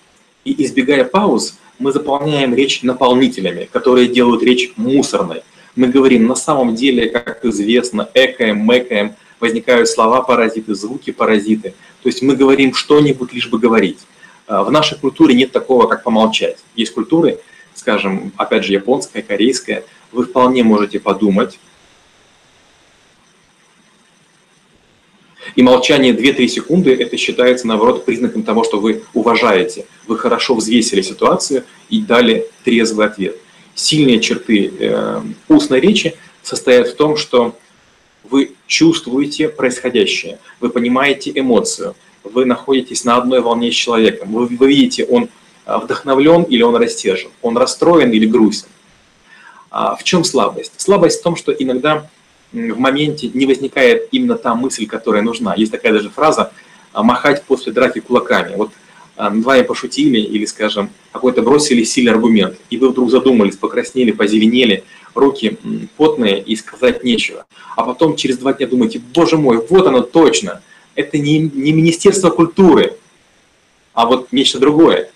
И 0.44 0.64
избегая 0.64 1.04
пауз, 1.04 1.58
мы 1.78 1.92
заполняем 1.92 2.54
речь 2.54 2.82
наполнителями, 2.82 3.68
которые 3.72 4.08
делают 4.08 4.42
речь 4.42 4.72
мусорной. 4.76 5.42
Мы 5.78 5.86
говорим 5.86 6.26
на 6.26 6.34
самом 6.34 6.74
деле, 6.74 7.08
как 7.08 7.44
известно, 7.44 8.08
экаем, 8.12 8.58
мэкаем, 8.58 9.14
возникают 9.38 9.88
слова-паразиты, 9.88 10.74
звуки-паразиты. 10.74 11.72
То 12.02 12.08
есть 12.08 12.20
мы 12.20 12.34
говорим 12.34 12.74
что-нибудь, 12.74 13.32
лишь 13.32 13.48
бы 13.48 13.60
говорить. 13.60 14.00
А, 14.48 14.64
в 14.64 14.72
нашей 14.72 14.98
культуре 14.98 15.36
нет 15.36 15.52
такого, 15.52 15.86
как 15.86 16.02
помолчать. 16.02 16.58
Есть 16.74 16.92
культуры, 16.94 17.38
скажем, 17.74 18.32
опять 18.36 18.64
же, 18.64 18.72
японская, 18.72 19.22
корейская, 19.22 19.84
вы 20.10 20.24
вполне 20.24 20.64
можете 20.64 20.98
подумать, 20.98 21.60
И 25.54 25.62
молчание 25.62 26.12
2-3 26.12 26.46
секунды– 26.46 26.94
это 27.00 27.16
считается, 27.16 27.66
наоборот, 27.66 28.04
признаком 28.04 28.42
того, 28.42 28.64
что 28.64 28.80
вы 28.80 29.02
уважаете, 29.14 29.86
вы 30.06 30.18
хорошо 30.18 30.54
взвесили 30.54 31.00
ситуацию 31.00 31.64
и 31.88 32.00
дали 32.00 32.46
трезвый 32.64 33.06
ответ. 33.06 33.36
Сильные 33.78 34.18
черты 34.18 34.72
э, 34.80 35.22
устной 35.46 35.78
речи 35.78 36.16
состоят 36.42 36.88
в 36.88 36.96
том, 36.96 37.16
что 37.16 37.56
вы 38.24 38.56
чувствуете 38.66 39.48
происходящее, 39.48 40.40
вы 40.58 40.70
понимаете 40.70 41.30
эмоцию, 41.32 41.94
вы 42.24 42.44
находитесь 42.44 43.04
на 43.04 43.16
одной 43.18 43.40
волне 43.40 43.70
с 43.70 43.76
человеком, 43.76 44.32
вы, 44.32 44.46
вы 44.46 44.66
видите, 44.66 45.04
он 45.04 45.28
а, 45.64 45.78
вдохновлен 45.78 46.42
или 46.42 46.62
он 46.62 46.74
растержен, 46.74 47.30
он 47.40 47.56
расстроен 47.56 48.10
или 48.10 48.26
грустен. 48.26 48.66
А 49.70 49.94
в 49.94 50.02
чем 50.02 50.24
слабость? 50.24 50.72
Слабость 50.76 51.20
в 51.20 51.22
том, 51.22 51.36
что 51.36 51.52
иногда 51.52 52.10
в 52.50 52.78
моменте 52.80 53.30
не 53.32 53.46
возникает 53.46 54.08
именно 54.10 54.34
та 54.34 54.56
мысль, 54.56 54.88
которая 54.88 55.22
нужна. 55.22 55.54
Есть 55.56 55.70
такая 55.70 55.92
даже 55.92 56.10
фраза 56.10 56.50
«махать 56.92 57.44
после 57.44 57.72
драки 57.72 58.00
кулаками». 58.00 58.56
Вот 58.56 58.72
над 59.18 59.44
вами 59.44 59.62
пошутили 59.62 60.20
или, 60.20 60.44
скажем, 60.44 60.90
какой-то 61.12 61.42
бросили 61.42 61.82
сильный 61.82 62.12
аргумент, 62.12 62.56
и 62.70 62.76
вы 62.76 62.90
вдруг 62.90 63.10
задумались, 63.10 63.56
покраснели, 63.56 64.12
позеленели, 64.12 64.84
руки 65.14 65.58
потные 65.96 66.40
и 66.40 66.54
сказать 66.56 67.04
нечего. 67.04 67.46
А 67.76 67.82
потом 67.82 68.16
через 68.16 68.38
два 68.38 68.52
дня 68.52 68.66
думаете, 68.66 69.00
боже 69.14 69.36
мой, 69.36 69.64
вот 69.68 69.86
оно 69.86 70.02
точно, 70.02 70.62
это 70.94 71.18
не, 71.18 71.38
не 71.38 71.72
Министерство 71.72 72.30
культуры, 72.30 72.96
а 73.94 74.06
вот 74.06 74.32
нечто 74.32 74.58
другое. 74.58 75.10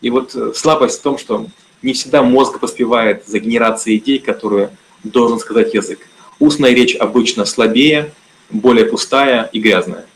И 0.00 0.10
вот 0.10 0.34
э, 0.34 0.52
слабость 0.54 1.00
в 1.00 1.02
том, 1.02 1.18
что 1.18 1.46
не 1.82 1.92
всегда 1.92 2.22
мозг 2.22 2.60
поспевает 2.60 3.26
за 3.26 3.40
генерацией 3.40 3.98
идей, 3.98 4.18
которые 4.18 4.70
должен 5.02 5.38
сказать 5.38 5.74
язык. 5.74 6.00
Устная 6.38 6.72
речь 6.72 6.94
обычно 6.94 7.44
слабее, 7.44 8.12
более 8.50 8.86
пустая 8.86 9.48
и 9.52 9.60
грязная. 9.60 10.06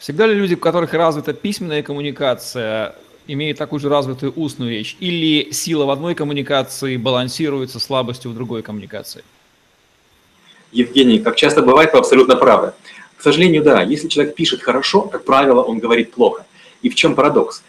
Всегда 0.00 0.26
ли 0.26 0.34
люди, 0.34 0.54
у 0.54 0.56
которых 0.56 0.94
развита 0.94 1.34
письменная 1.34 1.82
коммуникация, 1.82 2.96
имеют 3.26 3.58
такую 3.58 3.80
же 3.80 3.90
развитую 3.90 4.32
устную 4.34 4.70
речь? 4.70 4.96
Или 4.98 5.52
сила 5.52 5.84
в 5.84 5.90
одной 5.90 6.14
коммуникации 6.14 6.96
балансируется 6.96 7.78
слабостью 7.78 8.30
в 8.30 8.34
другой 8.34 8.62
коммуникации? 8.62 9.22
Евгений, 10.72 11.18
как 11.18 11.36
часто 11.36 11.60
бывает, 11.60 11.92
вы 11.92 11.98
абсолютно 11.98 12.36
правы. 12.36 12.72
К 13.18 13.22
сожалению, 13.22 13.62
да, 13.62 13.82
если 13.82 14.08
человек 14.08 14.34
пишет 14.34 14.62
хорошо, 14.62 15.02
как 15.02 15.26
правило, 15.26 15.60
он 15.60 15.80
говорит 15.80 16.12
плохо. 16.12 16.46
И 16.80 16.88
в 16.88 16.94
чем 16.94 17.14
парадокс? 17.14 17.62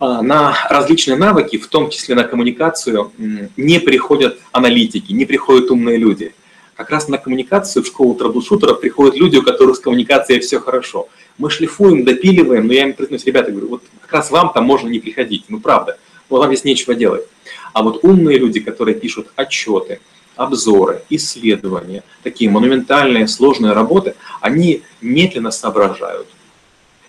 А, 0.00 0.20
на 0.20 0.54
различные 0.68 1.16
навыки, 1.16 1.56
в 1.56 1.66
том 1.68 1.88
числе 1.88 2.14
на 2.14 2.24
коммуникацию, 2.24 3.10
не 3.56 3.80
приходят 3.80 4.38
аналитики, 4.52 5.12
не 5.12 5.24
приходят 5.24 5.70
умные 5.70 5.96
люди. 5.96 6.34
Как 6.74 6.90
раз 6.90 7.08
на 7.08 7.16
коммуникацию 7.16 7.82
в 7.82 7.86
школу 7.86 8.14
трэблшутеров 8.14 8.82
приходят 8.82 9.16
люди, 9.16 9.36
у 9.38 9.42
которых 9.42 9.76
с 9.76 9.80
коммуникацией 9.80 10.40
все 10.40 10.60
хорошо. 10.60 11.08
Мы 11.38 11.50
шлифуем, 11.50 12.04
допиливаем, 12.04 12.66
но 12.66 12.72
я 12.72 12.84
им 12.84 12.92
признаюсь, 12.92 13.24
ребята, 13.24 13.50
говорю, 13.50 13.68
вот 13.68 13.82
как 14.02 14.12
раз 14.12 14.30
вам 14.30 14.52
там 14.52 14.64
можно 14.64 14.88
не 14.88 14.98
приходить, 14.98 15.44
ну 15.48 15.60
правда, 15.60 15.98
вот 16.28 16.38
вам 16.38 16.48
здесь 16.48 16.64
нечего 16.64 16.94
делать. 16.94 17.24
А 17.72 17.82
вот 17.82 18.04
умные 18.04 18.38
люди, 18.38 18.60
которые 18.60 18.94
пишут 18.94 19.28
отчеты, 19.36 20.00
обзоры, 20.36 21.02
исследования, 21.10 22.02
такие 22.22 22.50
монументальные, 22.50 23.28
сложные 23.28 23.72
работы, 23.72 24.14
они 24.40 24.82
медленно 25.00 25.50
соображают, 25.50 26.28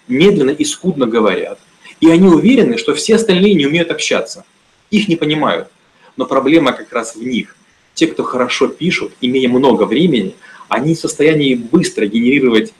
медленно 0.07 0.51
и 0.51 0.65
скудно 0.65 1.05
говорят– 1.05 1.59
и 2.03 2.09
они 2.09 2.27
уверены, 2.27 2.77
что 2.77 2.93
все 2.93 3.15
остальные 3.15 3.53
не 3.53 3.65
умеют 3.65 3.89
общаться. 3.89 4.43
Их 4.91 5.07
не 5.07 5.15
понимают. 5.15 5.69
Но 6.17 6.25
проблема 6.25 6.73
как 6.73 6.91
раз 6.91 7.15
в 7.15 7.23
них. 7.23 7.55
Те, 7.93 8.07
кто 8.07 8.23
хорошо 8.23 8.67
пишут, 8.67 9.13
имея 9.21 9.47
много 9.47 9.83
времени, 9.83 10.35
они 10.67 10.95
в 10.95 10.99
состоянии 10.99 11.55
быстро 11.55 12.05
генерировать 12.05 12.73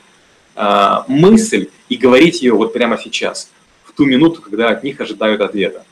мысль 1.08 1.70
и 1.90 1.96
говорить 1.96 2.42
ее 2.42 2.54
вот 2.54 2.74
прямо 2.74 2.98
сейчас, 2.98 3.50
в 3.84 3.94
ту 3.94 4.06
минуту, 4.06 4.42
когда 4.42 4.70
от 4.70 4.84
них 4.84 5.00
ожидают 5.02 5.42
ответа. 5.42 5.84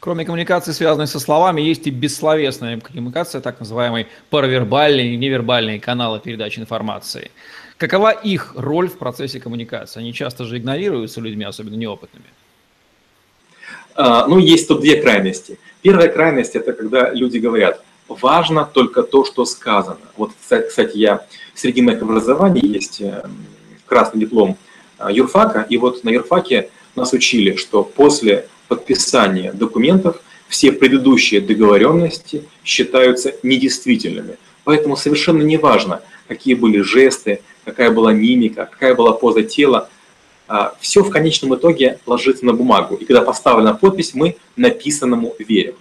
Кроме 0.00 0.26
коммуникации, 0.26 0.72
связанной 0.72 1.06
со 1.06 1.18
словами, 1.18 1.62
есть 1.62 1.86
и 1.86 1.90
бессловесная 1.90 2.78
коммуникация, 2.78 3.40
так 3.40 3.58
называемые 3.60 4.06
паравербальные 4.28 5.14
и 5.14 5.16
невербальные 5.16 5.80
каналы 5.80 6.20
передачи 6.20 6.60
информации. 6.60 7.30
Какова 7.78 8.10
их 8.10 8.52
роль 8.54 8.88
в 8.88 8.98
процессе 8.98 9.40
коммуникации? 9.40 10.00
Они 10.00 10.12
часто 10.12 10.44
же 10.44 10.58
игнорируются 10.58 11.22
людьми, 11.22 11.44
особенно 11.44 11.76
неопытными. 11.76 12.26
А, 13.94 14.26
ну, 14.26 14.38
есть 14.38 14.68
тут 14.68 14.82
две 14.82 15.00
крайности. 15.00 15.58
Первая 15.80 16.08
крайность– 16.08 16.54
это 16.54 16.74
когда 16.74 17.10
люди 17.10 17.38
говорят, 17.38 17.82
важно 18.08 18.64
только 18.64 19.02
то, 19.02 19.24
что 19.24 19.44
сказано. 19.44 19.98
Вот, 20.16 20.32
кстати, 20.38 20.96
я 20.96 21.26
среди 21.54 21.82
моих 21.82 22.02
образований 22.02 22.66
есть 22.66 23.00
э, 23.00 23.24
красный 23.86 24.20
диплом 24.20 24.56
э, 24.98 25.08
юрфака, 25.10 25.66
и 25.68 25.76
вот 25.76 26.04
на 26.04 26.10
юрфаке 26.10 26.70
нас 26.94 27.12
учили, 27.12 27.56
что 27.56 27.82
после 27.82 28.48
подписания 28.68 29.52
документов 29.52 30.20
все 30.48 30.72
предыдущие 30.72 31.40
договоренности 31.40 32.44
считаются 32.64 33.34
недействительными. 33.42 34.36
Поэтому 34.64 34.96
совершенно 34.96 35.42
не 35.42 35.56
важно, 35.56 36.00
какие 36.28 36.54
были 36.54 36.80
жесты, 36.80 37.40
какая 37.64 37.90
была 37.90 38.12
мимика, 38.12 38.68
какая 38.70 38.94
была 38.94 39.12
поза 39.12 39.42
тела. 39.42 39.88
А, 40.46 40.74
Все 40.80 41.02
в 41.02 41.10
конечном 41.10 41.54
итоге 41.54 41.98
ложится 42.06 42.44
на 42.44 42.52
бумагу. 42.52 42.96
И 42.96 43.04
когда 43.04 43.22
поставлена 43.22 43.74
подпись, 43.74 44.14
мы 44.14 44.36
написанному 44.56 45.34
верим. 45.38 45.74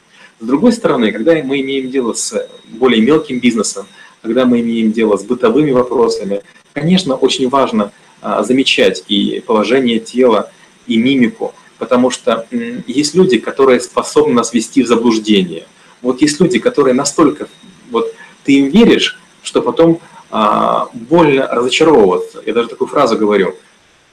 С 0.44 0.46
другой 0.46 0.74
стороны, 0.74 1.14
когда 1.14 1.32
мы 1.42 1.62
имеем 1.62 1.90
дело 1.90 2.12
с 2.12 2.50
более 2.68 3.02
мелким 3.02 3.40
бизнесом, 3.40 3.88
когда 4.22 4.46
мы 4.46 4.60
имеем 4.60 4.92
дело 4.92 5.16
с 5.16 5.24
бытовыми 5.24 5.72
вопросами, 5.72 6.42
конечно, 6.74 7.16
очень 7.16 7.48
важно 7.48 7.94
а, 8.22 8.44
замечать 8.44 9.06
и 9.08 9.42
положение 9.48 10.00
тела, 10.00 10.52
и 10.86 10.98
мимику, 10.98 11.56
потому 11.78 12.10
что 12.10 12.46
есть 12.88 13.16
люди, 13.16 13.38
которые 13.38 13.80
способны 13.80 14.34
нас 14.34 14.54
ввести 14.54 14.84
в 14.84 14.88
заблуждение. 14.88 15.66
Вот 16.02 16.22
есть 16.22 16.42
люди, 16.42 16.60
которые 16.60 16.94
настолько, 16.94 17.48
вот 17.90 18.14
ты 18.44 18.56
им 18.56 18.68
веришь, 18.68 19.18
что 19.44 19.62
потом 19.62 20.02
а, 20.30 20.90
больно 20.92 21.48
разочаровываться. 21.48 22.44
Я 22.46 22.54
даже 22.54 22.68
такую 22.68 22.90
фразу 22.90 23.18
говорю. 23.18 23.56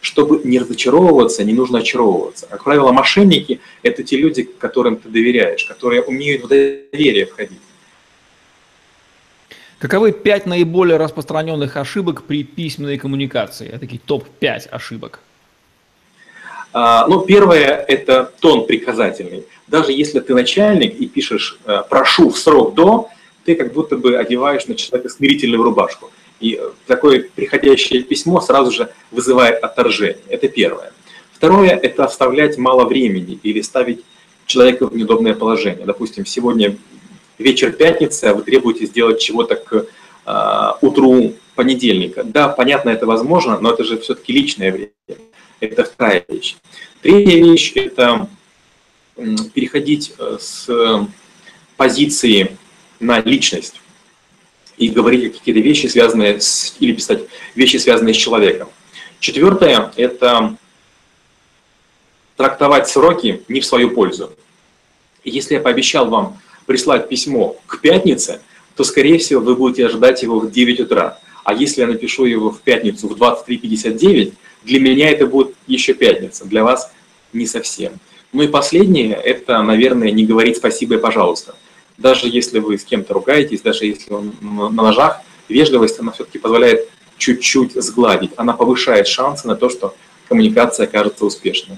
Чтобы 0.00 0.40
не 0.44 0.58
разочаровываться, 0.58 1.44
не 1.44 1.52
нужно 1.52 1.80
очаровываться. 1.80 2.46
Как 2.46 2.64
правило, 2.64 2.92
мошенники– 2.92 3.60
это 3.82 4.02
те 4.02 4.16
люди, 4.16 4.42
которым 4.42 4.96
ты 4.96 5.08
доверяешь, 5.08 5.64
которые 5.64 6.02
умеют 6.02 6.44
в 6.44 6.48
доверие 6.48 7.26
входить. 7.26 7.60
Каковы 9.78 10.12
пять 10.12 10.46
наиболее 10.46 10.98
распространенных 10.98 11.76
ошибок 11.76 12.24
при 12.24 12.44
письменной 12.44 12.98
коммуникации? 12.98 13.68
Это 13.68 13.80
такие 13.80 14.00
топ-5 14.04 14.68
ошибок. 14.68 15.20
А, 16.72 17.06
ну, 17.06 17.22
первое– 17.22 17.84
это 17.88 18.30
тон 18.40 18.66
приказательный. 18.66 19.44
Даже 19.66 19.92
если 19.92 20.20
ты 20.20 20.34
начальник 20.34 20.94
и 21.00 21.06
пишешь 21.06 21.58
э, 21.64 21.82
«прошу 21.88 22.30
в 22.30 22.38
срок 22.38 22.74
до», 22.74 23.08
ты 23.44 23.54
как 23.54 23.72
будто 23.72 23.96
бы 23.96 24.16
одеваешь 24.16 24.66
на 24.66 24.74
человека 24.74 25.08
смирительную 25.08 25.62
рубашку. 25.62 26.10
И 26.40 26.58
э, 26.60 26.70
такое 26.86 27.28
приходящее 27.34 28.02
письмо 28.02 28.40
сразу 28.40 28.70
же 28.70 28.90
вызывает 29.10 29.62
отторжение. 29.62 30.18
Это 30.28 30.48
первое. 30.48 30.92
Второе– 31.32 31.70
это 31.82 32.04
оставлять 32.04 32.58
мало 32.58 32.84
времени 32.84 33.38
или 33.42 33.60
ставить 33.60 34.04
человека 34.46 34.86
в 34.86 34.96
неудобное 34.96 35.34
положение. 35.34 35.86
Допустим, 35.86 36.26
сегодня 36.26 36.76
вечер 37.38 37.72
пятницы, 37.72 38.24
а 38.24 38.34
вы 38.34 38.42
требуете 38.42 38.86
сделать 38.86 39.20
чего-то 39.20 39.56
к 39.56 39.86
э, 40.26 40.72
утру 40.80 41.34
понедельника. 41.54 42.24
Да, 42.24 42.48
понятно, 42.48 42.90
это 42.90 43.06
возможно, 43.06 43.58
но 43.60 43.72
это 43.72 43.84
же 43.84 43.98
все-таки 43.98 44.32
личное 44.32 44.72
время. 44.72 44.90
Это 45.60 45.84
вторая 45.84 46.24
вещь. 46.26 46.56
Третья 47.02 47.36
вещь– 47.36 47.72
это 47.74 48.28
переходить 49.54 50.14
э, 50.18 50.38
с 50.40 50.68
позиции 51.76 52.56
на 52.98 53.20
личность 53.20 53.80
и 54.80 54.88
говорить 54.88 55.38
какие-то 55.38 55.60
вещи, 55.60 55.86
связанные 55.86 56.40
с, 56.40 56.74
или 56.80 56.92
писать 56.92 57.20
вещи, 57.54 57.76
связанные 57.76 58.14
с 58.14 58.16
человеком. 58.16 58.68
Четвертое– 59.20 59.92
это 59.96 60.56
трактовать 62.36 62.88
сроки 62.88 63.42
не 63.48 63.60
в 63.60 63.66
свою 63.66 63.90
пользу. 63.90 64.32
Если 65.22 65.54
я 65.54 65.60
пообещал 65.60 66.08
вам 66.08 66.38
прислать 66.64 67.10
письмо 67.10 67.58
к 67.66 67.82
пятнице, 67.82 68.40
то, 68.74 68.82
скорее 68.82 69.18
всего, 69.18 69.42
вы 69.42 69.54
будете 69.54 69.84
ожидать 69.84 70.22
его 70.22 70.40
в 70.40 70.50
9 70.50 70.80
утра. 70.80 71.18
А 71.44 71.52
если 71.52 71.82
я 71.82 71.86
напишу 71.86 72.24
его 72.24 72.50
в 72.50 72.62
пятницу 72.62 73.06
в 73.06 73.12
23.59, 73.12 74.32
для 74.62 74.80
меня 74.80 75.10
это 75.10 75.26
будет 75.26 75.54
еще 75.66 75.92
пятница, 75.92 76.46
для 76.46 76.64
вас 76.64 76.90
не 77.34 77.46
совсем. 77.46 77.92
Ну 78.32 78.44
и 78.44 78.48
последнее, 78.48 79.12
это, 79.12 79.62
наверное, 79.62 80.10
не 80.10 80.24
говорить 80.24 80.56
спасибо 80.56 80.94
и 80.94 80.98
пожалуйста. 80.98 81.54
Даже 82.00 82.28
если 82.28 82.60
вы 82.60 82.78
с 82.78 82.84
кем-то 82.84 83.12
ругаетесь, 83.12 83.60
даже 83.60 83.84
если 83.84 84.10
он 84.12 84.32
на 84.40 84.70
ножах, 84.70 85.20
вежливость, 85.50 86.00
она 86.00 86.12
все-таки 86.12 86.38
позволяет 86.38 86.88
чуть-чуть 87.18 87.74
сгладить. 87.74 88.30
Она 88.36 88.54
повышает 88.54 89.06
шансы 89.06 89.46
на 89.46 89.54
то, 89.54 89.68
что 89.68 89.94
коммуникация 90.26 90.86
окажется 90.86 91.26
успешной. 91.26 91.76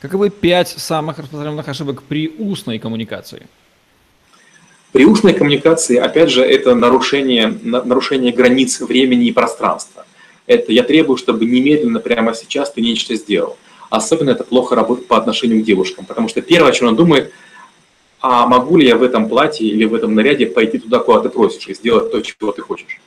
Каковы 0.00 0.28
пять 0.28 0.68
самых 0.68 1.18
распространенных 1.18 1.66
ошибок 1.66 2.02
при 2.02 2.28
устной 2.28 2.78
коммуникации? 2.78 3.46
При 4.92 5.06
устной 5.06 5.32
коммуникации, 5.32 5.96
опять 5.96 6.30
же, 6.30 6.42
это 6.42 6.74
нарушение, 6.74 7.48
нарушение 7.62 8.32
границ 8.32 8.80
времени 8.80 9.28
и 9.28 9.32
пространства. 9.32 10.04
Это 10.46 10.72
я 10.72 10.82
требую, 10.82 11.16
чтобы 11.16 11.46
немедленно, 11.46 12.00
прямо 12.00 12.34
сейчас 12.34 12.70
ты 12.70 12.82
нечто 12.82 13.14
сделал. 13.14 13.56
Особенно 13.88 14.30
это 14.30 14.44
плохо 14.44 14.74
работает 14.74 15.08
по 15.08 15.16
отношению 15.16 15.62
к 15.62 15.64
девушкам, 15.64 16.04
потому 16.04 16.28
что 16.28 16.42
первое, 16.42 16.70
о 16.70 16.74
чем 16.74 16.88
она 16.88 16.96
думает, 16.96 17.32
а 18.20 18.46
могу 18.46 18.76
ли 18.76 18.86
я 18.86 18.96
в 18.96 19.02
этом 19.02 19.28
платье 19.28 19.66
или 19.66 19.84
в 19.84 19.94
этом 19.94 20.14
наряде 20.14 20.46
пойти 20.46 20.78
туда, 20.78 20.98
куда 20.98 21.20
ты 21.20 21.28
просишь, 21.28 21.68
и 21.68 21.74
сделать 21.74 22.10
то, 22.10 22.20
чего 22.20 22.52
ты 22.52 22.62
хочешь. 22.62 23.00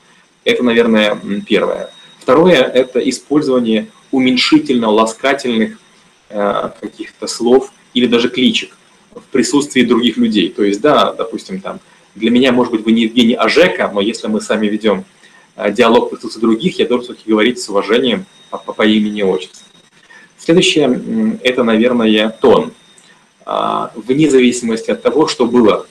Это, 0.44 0.62
наверное, 0.62 1.20
первое. 1.46 1.90
Второе– 2.18 2.62
это 2.74 2.98
использование 3.00 3.88
уменьшительно-ласкательных 4.12 5.78
э, 6.28 6.70
каких-то 6.80 7.26
слов 7.26 7.72
или 7.94 8.06
даже 8.06 8.28
кличек 8.28 8.76
в 9.14 9.22
присутствии 9.32 9.82
других 9.82 10.16
людей. 10.16 10.48
То 10.50 10.62
есть, 10.62 10.80
да, 10.80 11.12
допустим, 11.12 11.60
там, 11.60 11.80
для 12.14 12.30
меня, 12.30 12.52
может 12.52 12.72
быть, 12.72 12.84
вы 12.84 12.92
не 12.92 13.02
Евгений 13.02 13.34
Ажека, 13.34 13.90
но 13.92 14.00
если 14.00 14.28
мы 14.28 14.40
сами 14.40 14.66
ведем 14.66 15.04
э, 15.56 15.72
диалог 15.72 16.06
в 16.06 16.10
присутствии 16.10 16.40
других, 16.40 16.78
я 16.78 16.86
должен 16.86 17.06
все-таки 17.06 17.30
говорить 17.30 17.60
с 17.60 17.68
уважением 17.68 18.26
по, 18.50 18.58
по 18.58 18.86
имени 18.86 19.20
и 19.20 19.24
отчеству. 19.24 19.66
Следующее– 20.38 21.38
это, 21.42 21.64
наверное, 21.64 22.30
тон. 22.30 22.72
А, 23.52 23.90
вне 23.96 24.30
зависимости 24.30 24.92
от 24.92 25.02
того, 25.02 25.26
что 25.26 25.44
было 25.44 25.84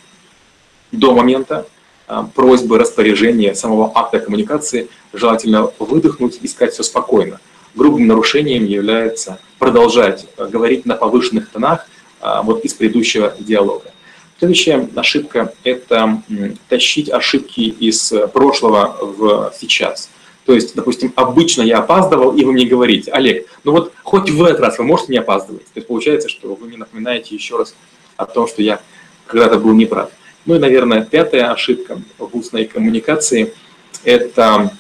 до 0.93 1.13
момента 1.13 1.67
а, 2.07 2.23
просьбы, 2.23 2.79
распоряжения, 2.79 3.53
самого 3.53 3.91
акта 3.95 4.21
коммуникации, 4.21 4.87
желательно 5.11 5.69
выдохнуть 5.77 6.39
и 6.41 6.47
сказать 6.47 6.73
все 6.73 6.83
спокойно. 6.83 7.41
Грубым 7.75 8.07
нарушением 8.07 8.65
является 8.65 9.39
продолжать 9.57 10.25
говорить 10.37 10.85
на 10.85 10.95
повышенных 10.95 11.49
тонах 11.49 11.85
а, 12.21 12.43
вот 12.43 12.63
из 12.63 12.73
предыдущего 12.73 13.35
диалога. 13.37 13.91
Следующая 14.37 14.87
ошибка– 14.95 15.53
это 15.65 16.23
тащить 16.69 17.09
ошибки 17.09 17.59
из 17.59 18.13
прошлого 18.31 18.95
в 19.01 19.53
сейчас– 19.59 20.09
то 20.49 20.55
есть, 20.55 20.73
допустим, 20.73 21.13
обычно 21.15 21.61
я 21.61 21.77
опаздывал, 21.77 22.35
и 22.35 22.43
вы 22.43 22.53
мне 22.53 22.65
говорите, 22.65 23.11
Олег, 23.11 23.45
ну 23.63 23.71
вот 23.71 23.93
хоть 24.01 24.31
в 24.31 24.43
этот 24.43 24.61
раз 24.61 24.79
вы 24.79 24.83
можете 24.83 25.11
не 25.11 25.19
опаздывать. 25.19 25.63
То 25.65 25.73
есть 25.75 25.87
получается, 25.87 26.27
что 26.27 26.55
вы 26.55 26.65
мне 26.65 26.75
напоминаете 26.75 27.35
еще 27.35 27.55
раз 27.55 27.75
о 28.17 28.25
том, 28.25 28.47
что 28.47 28.63
я 28.63 28.81
когда-то 29.27 29.59
был 29.59 29.73
неправ. 29.73 30.09
Ну 30.47 30.55
и, 30.55 30.57
наверное, 30.57 31.05
пятая 31.05 31.51
ошибка 31.51 32.01
в 32.17 32.35
устной 32.35 32.65
коммуникации– 32.65 33.53
это 34.03 34.71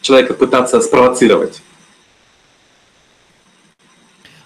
человека 0.00 0.34
пытаться 0.34 0.80
спровоцировать. 0.80 1.60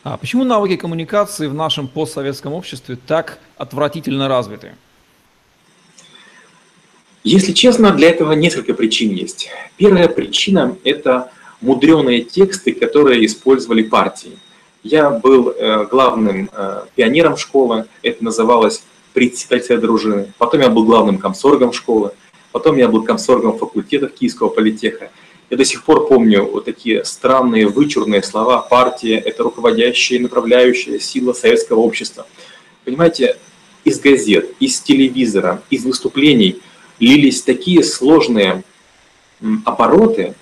А 0.02 0.16
почему 0.16 0.44
навыки 0.44 0.76
коммуникации 0.76 1.46
в 1.46 1.52
нашем 1.52 1.88
постсоветском 1.88 2.54
обществе 2.54 2.96
так 3.06 3.38
отвратительно 3.58 4.28
развиты? 4.28 4.76
Если 7.26 7.50
честно, 7.50 7.90
для 7.90 8.10
этого 8.10 8.34
несколько 8.34 8.72
причин 8.72 9.10
есть. 9.12 9.48
Первая 9.76 10.06
причина– 10.06 10.76
это 10.84 11.32
мудреные 11.60 12.20
тексты, 12.20 12.72
которые 12.72 13.26
использовали 13.26 13.82
партии. 13.82 14.38
Я 14.84 15.10
был 15.10 15.50
э, 15.50 15.86
главным 15.90 16.48
э, 16.52 16.82
пионером 16.94 17.36
школы, 17.36 17.86
это 18.02 18.22
называлось 18.22 18.84
председатель 19.12 19.78
дружины. 19.78 20.32
Потом 20.38 20.60
я 20.60 20.68
был 20.68 20.84
главным 20.84 21.18
комсоргом 21.18 21.72
школы, 21.72 22.12
потом 22.52 22.76
я 22.76 22.86
был 22.86 23.02
комсоргом 23.02 23.58
факультета 23.58 24.06
Киевского 24.06 24.48
политеха. 24.48 25.10
Я 25.50 25.56
до 25.56 25.64
сих 25.64 25.82
пор 25.82 26.06
помню 26.06 26.44
вот 26.44 26.66
такие 26.66 27.04
странные, 27.04 27.66
вычурные 27.66 28.22
слова. 28.22 28.58
Партия– 28.60 29.18
это 29.26 29.42
руководящая 29.42 30.20
и 30.20 30.22
направляющая 30.22 31.00
сила 31.00 31.32
советского 31.32 31.80
общества. 31.80 32.24
Понимаете, 32.84 33.36
из 33.82 33.98
газет, 33.98 34.52
из 34.60 34.78
телевизора, 34.78 35.60
из 35.70 35.84
выступлений– 35.84 36.60
лились 36.98 37.42
такие 37.42 37.82
сложные 37.82 38.62
обороты, 39.64 40.34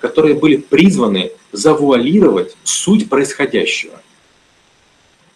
которые 0.00 0.34
были 0.34 0.56
призваны 0.56 1.32
завуалировать 1.52 2.56
суть 2.64 3.08
происходящего. 3.08 4.00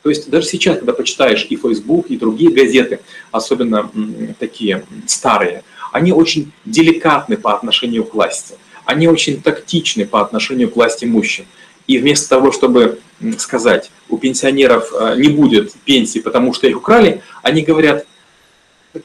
То 0.02 0.10
есть 0.10 0.28
даже 0.28 0.46
сейчас, 0.46 0.78
когда 0.78 0.92
почитаешь 0.92 1.46
и 1.48 1.56
Facebook, 1.56 2.10
и 2.10 2.18
другие 2.18 2.50
газеты, 2.50 3.00
особенно 3.30 3.90
такие 4.38 4.84
старые, 5.06 5.64
они 5.92 6.12
очень 6.12 6.52
деликатны 6.64 7.36
по 7.36 7.54
отношению 7.54 8.04
к 8.04 8.14
власти, 8.14 8.56
они 8.84 9.08
очень 9.08 9.40
тактичны 9.40 10.04
по 10.04 10.20
отношению 10.20 10.70
к 10.70 10.76
власти 10.76 11.06
мужчин. 11.06 11.46
И 11.86 11.98
вместо 11.98 12.28
того, 12.28 12.52
чтобы 12.52 13.00
сказать, 13.38 13.90
у 14.08 14.18
пенсионеров 14.18 14.92
э, 14.92 15.16
не 15.18 15.28
будет 15.28 15.72
пенсии, 15.84 16.18
потому 16.18 16.52
что 16.52 16.66
их 16.66 16.78
украли, 16.78 17.22
они 17.42 17.62
говорят 17.62 18.06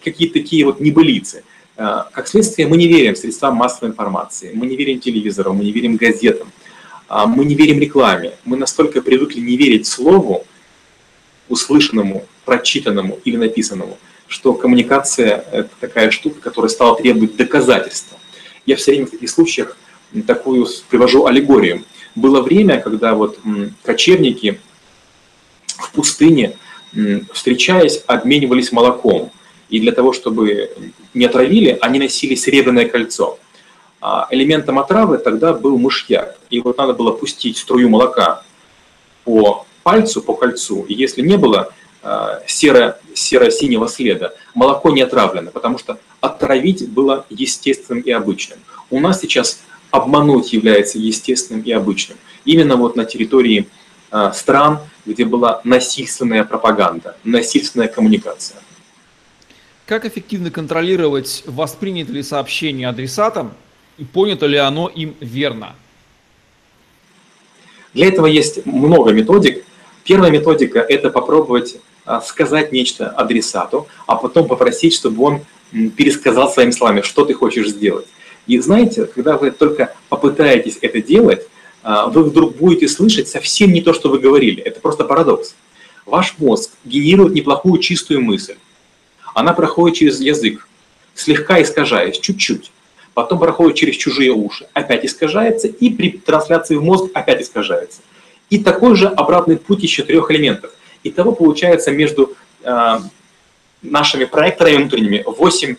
какие-то 0.03 0.33
такие 0.33 0.65
вот 0.65 0.79
небылицы. 0.79 1.43
Э, 1.79 2.03
как 2.11 2.27
следствие, 2.27 2.67
мы 2.67 2.75
не 2.75 2.87
верим 2.87 3.15
средствам 3.15 3.55
массовой 3.55 3.91
информации, 3.91 4.51
мы 4.53 4.67
не 4.67 4.75
верим 4.75 4.99
телевизору, 4.99 5.53
мы 5.53 5.63
не 5.63 5.71
верим 5.71 5.95
газетам, 5.95 6.51
а, 7.07 7.25
мы 7.25 7.45
не 7.45 7.55
верим 7.55 7.79
рекламе. 7.79 8.33
Мы 8.43 8.57
настолько 8.57 9.01
привыкли 9.01 9.39
не 9.39 9.55
верить 9.55 9.87
слову, 9.87 10.45
услышанному, 11.47 12.25
прочитанному 12.43 13.19
или 13.23 13.37
написанному, 13.37 13.97
что 14.27 14.53
коммуникация– 14.53 15.45
это 15.53 15.69
такая 15.79 16.11
штука, 16.11 16.41
которая 16.41 16.69
стала 16.69 16.97
требовать 16.97 17.37
доказательства. 17.37 18.19
Я 18.65 18.75
все 18.75 18.91
время 18.91 19.07
в 19.07 19.11
таких 19.11 19.29
случаях 19.29 19.77
такую 20.27 20.67
привожу 20.89 21.27
аллегорию. 21.27 21.85
Было 22.13 22.41
время, 22.41 22.81
когда 22.81 23.15
вот 23.15 23.39
кочевники 23.83 24.59
в 25.65 25.91
пустыне, 25.93 26.57
встречаясь, 27.31 28.03
обменивались 28.05 28.73
молоком. 28.73 29.31
И 29.69 29.79
для 29.79 29.91
того, 29.91 30.13
чтобы 30.13 30.71
не 31.13 31.25
отравили, 31.25 31.77
они 31.81 31.99
носили 31.99 32.35
серебряное 32.35 32.87
кольцо. 32.87 33.39
А 34.01 34.27
элементом 34.31 34.79
отравы 34.79 35.17
тогда 35.17 35.53
был 35.53 35.77
мышьяк. 35.77 36.37
И 36.49 36.59
вот 36.61 36.77
надо 36.77 36.93
было 36.93 37.11
пустить 37.11 37.57
струю 37.57 37.89
молока 37.89 38.43
по 39.23 39.65
пальцу, 39.83 40.21
по 40.21 40.33
кольцу. 40.33 40.85
И 40.87 40.93
если 40.93 41.21
не 41.21 41.37
было 41.37 41.71
а, 42.01 42.41
серо, 42.47 42.99
серо-синего 43.13 43.87
следа, 43.87 44.33
молоко 44.55 44.89
не 44.91 45.01
отравлено, 45.01 45.51
потому 45.51 45.77
что 45.77 45.99
отравить 46.21 46.89
было 46.89 47.25
естественным 47.29 48.01
и 48.01 48.11
обычным. 48.11 48.59
У 48.89 48.99
нас 48.99 49.19
сейчас 49.19 49.61
обмануть 49.91 50.53
является 50.53 50.97
естественным 50.97 51.61
и 51.61 51.71
обычным. 51.71 52.17
Именно 52.45 52.77
вот 52.77 52.95
на 52.95 53.03
территории 53.05 53.67
а, 54.11 54.31
стран, 54.31 54.79
где 55.05 55.25
была 55.25 55.61
насильственная 55.63 56.43
пропаганда, 56.45 57.17
насильственная 57.23 57.87
коммуникация. 57.87 58.57
Как 59.89 60.05
эффективно 60.05 60.51
контролировать, 60.51 61.41
воспринято 61.47 62.11
ли 62.11 62.21
сообщение 62.21 62.87
адресатом 62.87 63.53
и 63.97 64.03
понято 64.03 64.45
ли 64.45 64.55
оно 64.55 64.87
им 64.87 65.15
верно? 65.19 65.75
Для 67.95 68.05
этого 68.05 68.27
есть 68.27 68.67
много 68.67 69.13
методик. 69.13 69.65
Первая 70.03 70.29
методика– 70.29 70.77
это 70.87 71.09
попробовать 71.09 71.77
а, 72.05 72.21
сказать 72.21 72.71
нечто 72.71 73.09
адресату, 73.09 73.87
а 74.05 74.15
потом 74.17 74.47
попросить, 74.47 74.93
чтобы 74.93 75.23
он 75.23 75.41
пересказал 75.97 76.51
своими 76.51 76.69
словами, 76.69 77.01
что 77.01 77.25
ты 77.25 77.33
хочешь 77.33 77.69
сделать. 77.69 78.05
И 78.45 78.59
знаете, 78.59 79.05
когда 79.05 79.37
вы 79.39 79.49
только 79.49 79.95
попытаетесь 80.09 80.77
это 80.81 81.01
делать, 81.01 81.47
а, 81.81 82.09
вы 82.09 82.25
вдруг 82.25 82.57
будете 82.57 82.87
слышать 82.87 83.27
совсем 83.27 83.73
не 83.73 83.81
то, 83.81 83.93
что 83.93 84.09
вы 84.09 84.19
говорили. 84.19 84.61
Это 84.61 84.81
просто 84.81 85.03
парадокс. 85.03 85.55
Ваш 86.05 86.35
мозг 86.37 86.73
генерирует 86.85 87.33
неплохую 87.33 87.81
чистую 87.81 88.21
мысль. 88.21 88.53
Она 89.33 89.53
проходит 89.53 89.97
через 89.97 90.19
язык, 90.19 90.67
слегка 91.15 91.61
искажаясь, 91.61 92.19
чуть-чуть. 92.19 92.71
Потом 93.13 93.39
проходит 93.39 93.77
через 93.77 93.95
чужие 93.95 94.31
уши, 94.31 94.67
опять 94.73 95.05
искажается, 95.05 95.67
и 95.67 95.89
при 95.89 96.11
трансляции 96.11 96.75
в 96.75 96.83
мозг 96.83 97.11
опять 97.13 97.41
искажается. 97.41 98.01
И 98.49 98.59
такой 98.59 98.95
же 98.95 99.07
обратный 99.07 99.57
путь 99.57 99.83
еще 99.83 100.03
трех 100.03 100.31
элементов. 100.31 100.71
Итого 101.03 101.33
получается 101.33 101.91
между 101.91 102.35
э, 102.63 102.99
нашими 103.81 104.25
проекторами 104.25 104.77
внутренними 104.77 105.23
8, 105.25 105.75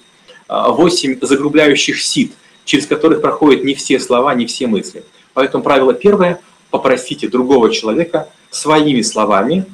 8 0.48 1.18
а, 1.20 1.26
загрубляющих 1.26 2.00
сит, 2.00 2.32
через 2.64 2.86
которых 2.86 3.20
проходят 3.20 3.64
не 3.64 3.74
все 3.74 3.98
слова, 3.98 4.34
не 4.34 4.46
все 4.46 4.66
мысли. 4.66 5.04
Поэтому 5.34 5.62
правило 5.62 5.94
первое– 5.94 6.40
попросите 6.70 7.28
другого 7.28 7.72
человека 7.72 8.28
своими 8.50 9.02
словами 9.02 9.64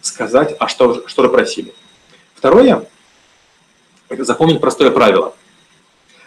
сказать, 0.00 0.54
а 0.58 0.68
что, 0.68 1.06
что 1.06 1.22
же 1.22 1.28
просили. 1.28 1.72
Второе– 2.34 2.86
запомнить 4.18 4.60
простое 4.60 4.90
правило. 4.90 5.34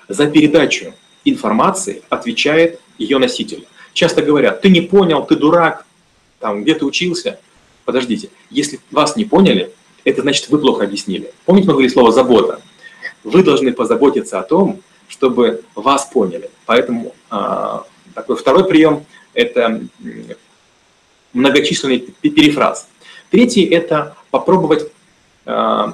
За 0.08 0.28
передачу 0.28 0.94
информации 1.26 2.04
отвечает 2.10 2.80
ее 2.98 3.18
носитель. 3.18 3.68
Часто 3.94 4.22
говорят, 4.22 4.62
ты 4.62 4.70
не 4.70 4.82
понял, 4.82 5.26
ты 5.26 5.36
дурак, 5.36 5.86
там, 6.40 6.64
где 6.64 6.76
ты 6.76 6.86
учился. 6.86 7.40
Подождите, 7.86 8.30
если 8.50 8.80
вас 8.92 9.16
не 9.16 9.26
поняли, 9.26 9.74
это 10.04 10.22
значит, 10.22 10.50
вы 10.50 10.60
плохо 10.60 10.84
объяснили. 10.84 11.34
Помните, 11.46 11.68
мы 11.68 11.74
говорили 11.74 11.92
слово 11.92 12.12
«забота»? 12.12 12.62
Вы 13.24 13.44
должны 13.44 13.74
позаботиться 13.74 14.40
о 14.40 14.44
том, 14.44 14.82
чтобы 15.08 15.64
вас 15.76 16.06
поняли. 16.06 16.50
Поэтому 16.66 17.14
э, 17.32 17.80
такой 18.14 18.36
второй 18.36 18.66
прием– 18.68 19.06
это 19.34 19.82
многочисленный 21.34 22.00
перефраз. 22.00 22.88
Третий– 23.30 23.64
это 23.66 24.16
попробовать 24.32 24.90
э, 25.46 25.86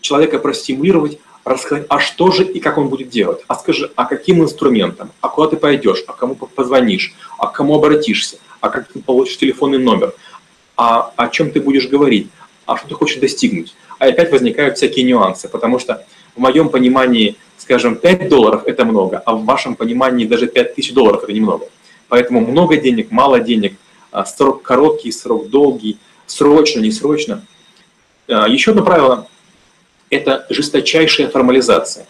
человека 0.00 0.38
простимулировать, 0.38 1.18
рассказать, 1.44 1.86
а 1.88 2.00
что 2.00 2.30
же 2.30 2.44
и 2.44 2.60
как 2.60 2.78
он 2.78 2.88
будет 2.88 3.08
делать. 3.08 3.40
А 3.48 3.54
скажи, 3.54 3.90
а 3.96 4.04
каким 4.04 4.42
инструментом, 4.42 5.10
а 5.20 5.28
куда 5.28 5.48
ты 5.48 5.56
пойдешь, 5.56 6.04
а 6.06 6.12
кому 6.12 6.34
позвонишь, 6.34 7.14
а 7.38 7.46
к 7.46 7.52
кому 7.52 7.76
обратишься, 7.76 8.38
а 8.60 8.68
как 8.68 8.88
ты 8.88 9.00
получишь 9.00 9.38
телефонный 9.38 9.78
номер, 9.78 10.14
а 10.76 11.12
о 11.16 11.28
чем 11.28 11.50
ты 11.50 11.60
будешь 11.60 11.88
говорить, 11.88 12.28
а 12.66 12.76
что 12.76 12.88
ты 12.88 12.94
хочешь 12.94 13.18
достигнуть. 13.18 13.74
А 13.98 14.06
опять 14.06 14.30
возникают 14.32 14.76
всякие 14.76 15.04
нюансы, 15.04 15.48
потому 15.48 15.78
что 15.78 16.06
в 16.36 16.40
моем 16.40 16.68
понимании, 16.68 17.36
скажем, 17.58 17.96
5 17.96 18.28
долларов– 18.28 18.62
это 18.66 18.84
много, 18.84 19.18
а 19.18 19.34
в 19.34 19.44
вашем 19.44 19.74
понимании 19.74 20.26
даже 20.26 20.46
5 20.46 20.74
тысяч 20.74 20.92
долларов– 20.92 21.22
это 21.24 21.32
немного. 21.32 21.66
Поэтому 22.08 22.40
много 22.40 22.76
денег, 22.76 23.10
мало 23.10 23.40
денег, 23.40 23.76
а, 24.10 24.24
срок 24.24 24.62
короткий, 24.62 25.12
срок 25.12 25.48
долгий, 25.48 25.98
срочно, 26.26 26.80
не 26.80 26.90
срочно. 26.90 27.44
А, 28.28 28.48
еще 28.48 28.70
одно 28.70 28.84
правило– 28.84 29.26
это 30.10 30.46
жесточайшая 30.50 31.28
формализация. 31.28 32.06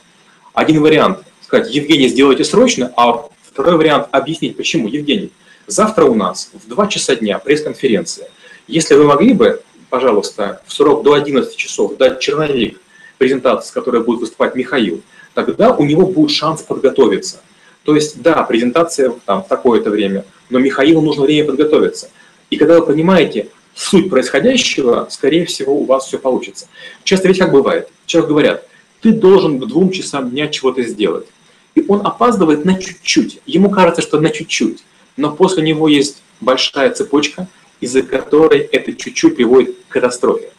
Один 0.52 0.82
вариант– 0.82 1.18
сказать, 1.42 1.72
Евгений, 1.74 2.08
сделайте 2.08 2.44
срочно, 2.44 2.92
а 2.96 3.28
второй 3.42 3.76
вариант– 3.76 4.08
объяснить, 4.10 4.56
почему. 4.56 4.88
Евгений, 4.88 5.30
завтра 5.66 6.04
у 6.04 6.14
нас 6.14 6.50
в 6.52 6.68
2 6.68 6.88
часа 6.88 7.14
дня 7.14 7.38
пресс-конференция. 7.38 8.28
Если 8.66 8.94
вы 8.94 9.04
могли 9.04 9.32
бы 9.34 9.62
пожалуйста, 9.90 10.62
в 10.66 10.72
срок 10.72 11.02
до 11.02 11.14
11 11.14 11.54
часов 11.56 11.96
дать 11.98 12.20
черновик 12.20 12.80
презентации, 13.18 13.68
с 13.68 13.72
которой 13.72 14.02
будет 14.02 14.20
выступать 14.20 14.54
Михаил, 14.54 15.02
тогда 15.34 15.74
у 15.74 15.84
него 15.84 16.06
будет 16.06 16.30
шанс 16.30 16.62
подготовиться. 16.62 17.40
То 17.84 17.94
есть, 17.94 18.22
да, 18.22 18.42
презентация 18.44 19.12
там 19.26 19.42
в 19.42 19.48
такое-то 19.48 19.90
время, 19.90 20.24
но 20.48 20.58
Михаилу 20.58 21.02
нужно 21.02 21.24
время 21.24 21.46
подготовиться. 21.48 22.08
И 22.48 22.56
когда 22.56 22.78
вы 22.78 22.86
понимаете 22.86 23.48
суть 23.74 24.10
происходящего, 24.10 25.08
скорее 25.10 25.46
всего, 25.46 25.74
у 25.74 25.84
вас 25.84 26.06
все 26.06 26.18
получится. 26.18 26.66
Часто 27.04 27.28
ведь 27.28 27.38
как 27.38 27.52
бывает, 27.52 27.88
человек 28.06 28.30
говорят, 28.30 28.66
ты 29.00 29.12
должен 29.12 29.58
к 29.58 29.66
двум 29.66 29.90
часам 29.90 30.30
дня 30.30 30.48
чего-то 30.48 30.82
сделать. 30.82 31.26
И 31.74 31.84
он 31.88 32.06
опаздывает 32.06 32.64
на 32.64 32.74
чуть-чуть. 32.74 33.40
Ему 33.46 33.70
кажется, 33.70 34.02
что 34.02 34.20
на 34.20 34.30
чуть-чуть. 34.30 34.82
Но 35.16 35.30
после 35.32 35.62
него 35.62 35.88
есть 35.88 36.22
большая 36.40 36.90
цепочка– 36.90 37.48
из-за 37.80 38.02
которой 38.02 38.60
это 38.60 38.92
чуть-чуть 38.92 39.36
приводит 39.36 39.76
к 39.88 39.92
катастрофе. 39.92 40.50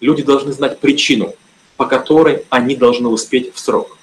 Люди 0.00 0.22
должны 0.22 0.52
знать 0.52 0.80
причину, 0.80 1.34
по 1.76 1.86
которой 1.86 2.44
они 2.48 2.74
должны 2.74 3.08
успеть 3.08 3.54
в 3.54 3.58
срок. 3.58 3.98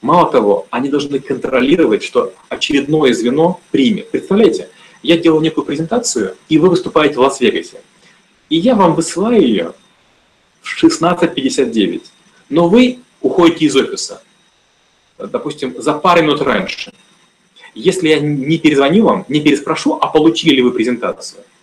Мало 0.00 0.30
того, 0.30 0.66
они 0.70 0.88
должны 0.88 1.20
контролировать, 1.20 2.02
что 2.02 2.32
очередное 2.48 3.12
звено 3.12 3.60
примет. 3.70 4.10
Представляете, 4.10 4.68
я 5.02 5.16
делал 5.16 5.40
некую 5.40 5.64
презентацию, 5.64 6.36
и 6.48 6.58
вы 6.58 6.68
выступаете 6.70 7.16
в 7.16 7.20
Лас-Вегасе. 7.20 7.80
И 8.48 8.56
я 8.56 8.74
вам 8.74 8.94
высылаю 8.94 9.42
ее 9.42 9.72
в 10.62 10.84
16.59. 10.84 12.02
Но 12.48 12.68
вы 12.68 13.00
уходите 13.20 13.66
из 13.66 13.76
офиса, 13.76 14.22
допустим, 15.18 15.80
за 15.80 15.94
пару 15.94 16.22
минут 16.22 16.42
раньше. 16.42 16.92
Если 17.74 18.08
я 18.08 18.20
не 18.20 18.58
перезвоню 18.58 19.04
вам, 19.04 19.24
не 19.28 19.40
переспрошу, 19.40 19.98
а 20.00 20.06
получили 20.06 20.56
ли 20.56 20.62
вы 20.62 20.72
презентацию– 20.72 21.42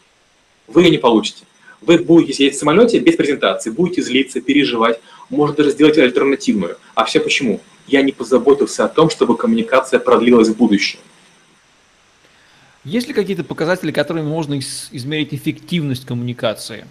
вы 0.68 0.84
ее 0.84 0.90
не 0.92 0.98
получите. 0.98 1.44
Вы 1.82 1.98
будете 1.98 2.34
сидеть 2.34 2.56
в 2.56 2.60
самолете 2.60 3.00
без 3.00 3.16
презентации, 3.16 3.70
будете 3.70 4.02
злиться, 4.02 4.40
переживать, 4.40 5.00
может 5.30 5.58
даже 5.58 5.72
сделать 5.72 5.98
альтернативную. 5.98 6.78
А 6.96 7.04
все 7.04 7.20
почему? 7.20 7.60
Я 7.88 8.02
не 8.02 8.14
позаботился 8.14 8.86
о 8.86 8.88
том, 8.88 9.10
чтобы 9.10 9.36
коммуникация 9.36 10.00
продлилась 10.00 10.48
в 10.48 10.56
будущем. 10.56 11.00
Есть 12.84 13.08
ли 13.08 13.14
какие-то 13.14 13.44
показатели, 13.44 13.92
которыми 13.92 14.26
можно 14.26 14.60
измерить 14.60 15.34
эффективность 15.34 16.06
коммуникации? 16.06 16.86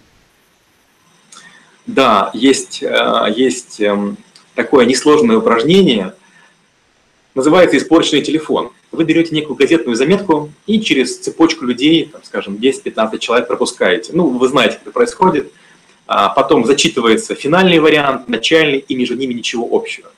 Да, 1.85 2.31
есть, 2.33 2.81
э, 2.81 3.25
есть 3.35 3.79
эм, 3.81 4.17
такое 4.55 4.85
несложное 4.85 5.37
упражнение, 5.37 6.13
называется 7.35 7.77
«Испорченный 7.77 8.21
телефон» 8.21 8.71
вы 8.93 9.05
берете 9.05 9.35
некую 9.35 9.55
газетную 9.55 9.95
заметку 9.95 10.51
и 10.67 10.79
через 10.79 11.17
цепочку 11.17 11.65
людей, 11.65 12.05
там, 12.05 12.23
скажем, 12.23 12.55
10-15 12.55 13.17
человек 13.17 13.47
пропускаете. 13.47 14.13
Ну, 14.13 14.29
вы 14.29 14.47
знаете, 14.47 14.75
как 14.75 14.83
это 14.83 14.91
происходит. 14.91 15.51
А 16.05 16.29
потом 16.29 16.63
зачитывается 16.65 17.33
финальный 17.33 17.79
вариант, 17.79 18.29
начальный, 18.29 18.77
и 18.77 18.95
между 18.95 19.15
ними 19.15 19.33
ничего 19.33 19.67
общего. 19.71 20.11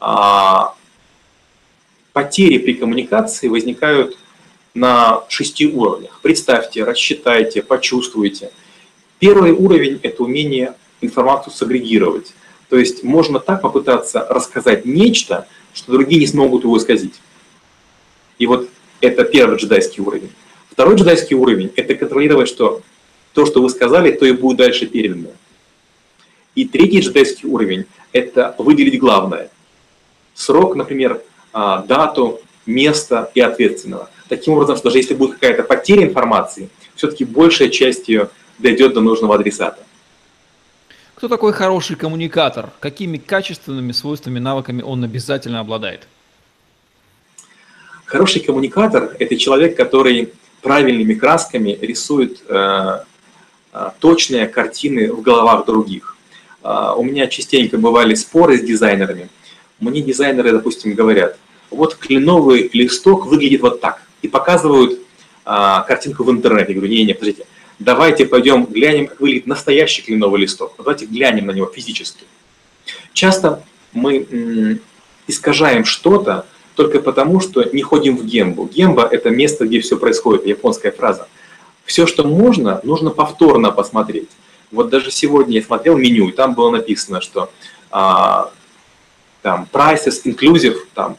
А 0.00 0.74
потери 2.12 2.58
при 2.58 2.74
коммуникации 2.74 3.46
возникают 3.46 4.18
на 4.74 5.24
шести 5.28 5.66
уровнях. 5.66 6.20
Представьте, 6.22 6.84
рассчитайте, 6.84 7.62
почувствуйте. 7.62 8.50
Первый 9.18 9.52
уровень– 9.52 9.98
это 10.02 10.22
умение 10.22 10.74
информацию 11.00 11.52
сагрегировать. 11.52 12.34
То 12.68 12.76
есть 12.78 13.02
можно 13.02 13.40
так 13.40 13.62
попытаться 13.62 14.26
рассказать 14.28 14.84
нечто, 14.84 15.48
что 15.72 15.92
другие 15.92 16.20
не 16.20 16.26
смогут 16.26 16.64
его 16.64 16.76
исказить. 16.76 17.14
И 18.38 18.46
вот 18.46 18.68
это 19.00 19.24
первый 19.24 19.56
джедайский 19.56 20.02
уровень. 20.02 20.30
Второй 20.70 20.96
джедайский 20.96 21.34
уровень– 21.34 21.72
это 21.76 21.94
контролировать, 21.94 22.48
что 22.48 22.82
то, 23.32 23.46
что 23.46 23.62
вы 23.62 23.70
сказали, 23.70 24.12
то 24.12 24.26
и 24.26 24.32
будет 24.32 24.58
дальше 24.58 24.86
передано. 24.86 25.30
И 26.54 26.66
третий 26.66 27.00
джедайский 27.00 27.48
уровень– 27.48 27.86
это 28.12 28.54
выделить 28.58 28.98
главное. 28.98 29.50
Срок, 30.34 30.76
например, 30.76 31.20
а, 31.52 31.82
дату, 31.82 32.40
место 32.68 33.30
и 33.34 33.40
ответственного. 33.40 34.10
Таким 34.28 34.52
образом, 34.54 34.76
что 34.76 34.84
даже 34.84 34.98
если 34.98 35.14
будет 35.14 35.34
какая-то 35.34 35.62
потеря 35.62 36.04
информации, 36.04 36.68
все-таки 36.94 37.24
большая 37.24 37.70
часть 37.70 38.08
ее 38.08 38.28
дойдет 38.58 38.92
до 38.92 39.00
нужного 39.00 39.34
адресата. 39.34 39.78
Кто 41.14 41.28
такой 41.28 41.52
хороший 41.52 41.96
коммуникатор? 41.96 42.70
Какими 42.78 43.16
качественными 43.16 43.92
свойствами, 43.92 44.38
навыками 44.38 44.82
он 44.82 45.02
обязательно 45.02 45.60
обладает? 45.60 46.06
Хороший 48.04 48.40
коммуникатор– 48.40 49.16
это 49.18 49.36
человек, 49.36 49.76
который 49.76 50.32
правильными 50.62 51.14
красками 51.14 51.78
рисует 51.80 52.42
э, 52.48 53.00
э, 53.72 53.90
точные 53.98 54.46
картины 54.46 55.12
в 55.12 55.22
головах 55.22 55.66
других. 55.66 56.16
Э, 56.62 56.92
у 56.96 57.02
меня 57.02 57.26
частенько 57.26 57.78
бывали 57.78 58.14
споры 58.14 58.58
с 58.58 58.62
дизайнерами. 58.62 59.28
Мне 59.80 60.02
дизайнеры, 60.02 60.52
допустим, 60.52 60.94
говорят, 60.94 61.38
вот 61.70 61.94
кленовый 61.96 62.70
листок 62.72 63.26
выглядит 63.26 63.62
вот 63.62 63.80
так. 63.80 64.02
И 64.22 64.28
показывают 64.28 64.94
э, 64.94 64.98
картинку 65.86 66.24
в 66.24 66.30
интернете. 66.30 66.72
Я 66.72 66.78
говорю, 66.78 66.92
не-не, 66.92 67.14
подождите, 67.14 67.46
давайте 67.78 68.26
пойдем 68.26 68.64
глянем, 68.64 69.06
как 69.06 69.20
выглядит 69.20 69.46
настоящий 69.46 70.02
кленовый 70.02 70.40
листок. 70.40 70.74
Давайте 70.78 71.06
глянем 71.06 71.46
на 71.46 71.52
него 71.52 71.66
физически. 71.66 72.24
Часто 73.12 73.62
мы 73.92 74.80
искажаем 75.26 75.84
что-то 75.84 76.46
только 76.74 77.00
потому, 77.00 77.40
что 77.40 77.64
не 77.64 77.82
ходим 77.82 78.16
в 78.16 78.24
гембу. 78.24 78.66
Гемба– 78.66 79.06
это 79.10 79.30
место, 79.30 79.66
где 79.66 79.80
все 79.80 79.96
происходит, 79.96 80.46
японская 80.46 80.92
фраза. 80.92 81.28
Все, 81.84 82.06
что 82.06 82.24
можно, 82.24 82.80
нужно 82.84 83.10
повторно 83.10 83.70
посмотреть. 83.70 84.28
Вот 84.70 84.90
даже 84.90 85.10
сегодня 85.10 85.56
я 85.56 85.62
смотрел 85.62 85.96
меню, 85.96 86.28
и 86.28 86.32
там 86.32 86.54
было 86.54 86.70
написано, 86.70 87.20
что 87.20 87.50
а, 87.90 88.50
там 89.42 89.66
prices, 89.72 90.22
inclusive, 90.24 90.76
там, 90.94 91.16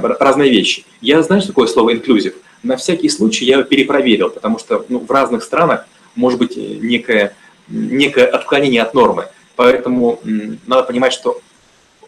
там 0.00 0.16
разные 0.18 0.50
вещи. 0.50 0.84
Я 1.00 1.22
знаю, 1.22 1.42
что 1.42 1.50
такое 1.50 1.66
слово 1.66 1.94
inclusive. 1.94 2.34
На 2.62 2.76
всякий 2.76 3.08
случай 3.08 3.44
я 3.44 3.58
его 3.58 3.64
перепроверил, 3.64 4.30
потому 4.30 4.58
что 4.58 4.84
ну, 4.88 5.00
в 5.00 5.10
разных 5.10 5.42
странах 5.42 5.86
может 6.14 6.38
быть 6.38 6.56
некое, 6.56 7.34
некое 7.68 8.26
отклонение 8.26 8.82
от 8.82 8.94
нормы. 8.94 9.26
Поэтому 9.56 10.20
надо 10.66 10.84
понимать, 10.84 11.12
что 11.12 11.40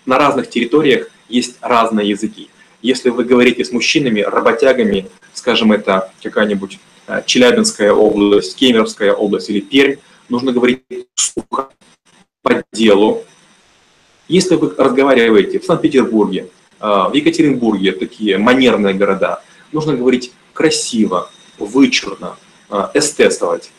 на 0.06 0.18
разных 0.18 0.48
территориях 0.48 1.10
есть 1.28 1.56
разные 1.60 2.08
языки. 2.08 2.48
Если 2.82 3.10
вы 3.10 3.24
говорите 3.24 3.64
с 3.64 3.72
мужчинами, 3.72 4.20
работягами, 4.20 5.08
скажем, 5.32 5.72
это 5.72 6.12
какая-нибудь 6.22 6.78
э, 7.06 7.22
Челябинская 7.24 7.92
область, 7.92 8.56
Кемеровская 8.56 9.12
область 9.12 9.48
или 9.48 9.60
Пермь, 9.60 9.96
нужно 10.28 10.52
говорить 10.52 10.82
сухо, 11.14 11.70
по 12.42 12.62
делу. 12.72 13.24
Если 14.28 14.56
вы 14.56 14.74
разговариваете 14.76 15.58
в 15.58 15.64
Санкт-Петербурге, 15.64 16.40
э, 16.42 16.63
в 16.80 17.12
Екатеринбурге, 17.14 17.92
такие 17.92 18.38
манерные 18.38 18.94
города, 18.94 19.42
нужно 19.72 19.94
говорить 19.94 20.32
красиво, 20.52 21.30
вычурно, 21.58 22.36
э, 22.70 22.88
эстетствовать. 22.94 23.70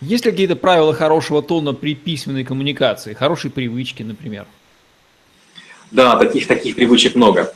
Есть 0.00 0.24
ли 0.24 0.30
какие-то 0.30 0.54
правила 0.54 0.94
хорошего 0.94 1.42
тона 1.42 1.74
при 1.74 1.94
письменной 1.94 2.44
коммуникации, 2.44 3.14
хорошей 3.14 3.50
привычки, 3.50 4.04
например? 4.04 4.46
Да, 5.90 6.16
таких 6.16 6.46
таких 6.46 6.76
привычек 6.76 7.16
много. 7.16 7.52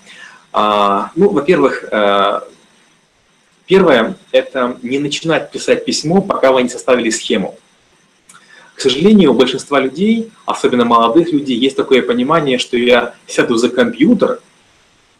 А, 0.52 1.12
ну, 1.14 1.30
во-первых, 1.30 1.84
э, 1.90 2.40
первое– 3.66 4.16
это 4.32 4.76
не 4.82 4.98
начинать 4.98 5.50
писать 5.52 5.84
письмо, 5.84 6.20
пока 6.20 6.50
вы 6.50 6.62
не 6.62 6.68
составили 6.68 7.10
схему. 7.10 7.56
Сожалению, 8.82 9.30
у 9.30 9.34
большинства 9.34 9.78
людей, 9.78 10.32
особенно 10.44 10.84
молодых 10.84 11.32
людей, 11.32 11.56
есть 11.56 11.76
такое 11.76 12.02
понимание, 12.02 12.58
что 12.58 12.76
я 12.76 13.14
сяду 13.28 13.54
за 13.54 13.68
компьютер 13.68 14.40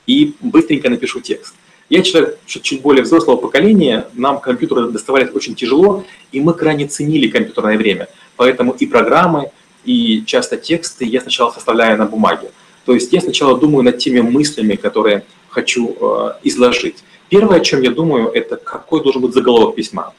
и 0.05 0.35
быстренько 0.41 0.91
напишу 0.91 1.21
текст. 1.21 1.55
Я 1.89 2.03
человек 2.03 2.41
чуть 2.47 2.83
более 2.83 3.05
взрослого 3.05 3.37
поколения, 3.37 4.09
нам 4.15 4.41
компьютеры 4.41 4.91
доставались 4.91 5.33
очень 5.33 5.55
тяжело, 5.55 6.05
и 6.33 6.41
мы 6.41 6.55
крайне 6.55 6.89
ценили 6.89 7.29
компьютерное 7.29 7.79
время. 7.79 8.09
Поэтому 8.35 8.73
и 8.73 8.85
программы, 8.85 9.53
и 9.85 10.25
часто 10.27 10.57
тексты 10.57 11.05
я 11.05 11.21
сначала 11.21 11.53
составляю 11.53 11.97
на 11.97 12.07
бумаге. 12.07 12.51
То 12.85 12.95
есть 12.95 13.13
я 13.13 13.21
сначала 13.21 13.57
думаю 13.57 13.85
над 13.85 13.97
теми 13.99 14.23
мыслями, 14.23 14.75
которые 14.75 15.23
хочу 15.51 15.97
э, 16.01 16.33
изложить. 16.43 17.05
Первое, 17.29 17.59
о 17.59 17.61
чем 17.61 17.81
я 17.83 17.93
думаю, 17.93 18.27
это 18.27 18.57
какой 18.57 19.05
должен 19.05 19.23
быть 19.23 19.35
заголовок 19.35 19.77
письма. 19.77 20.15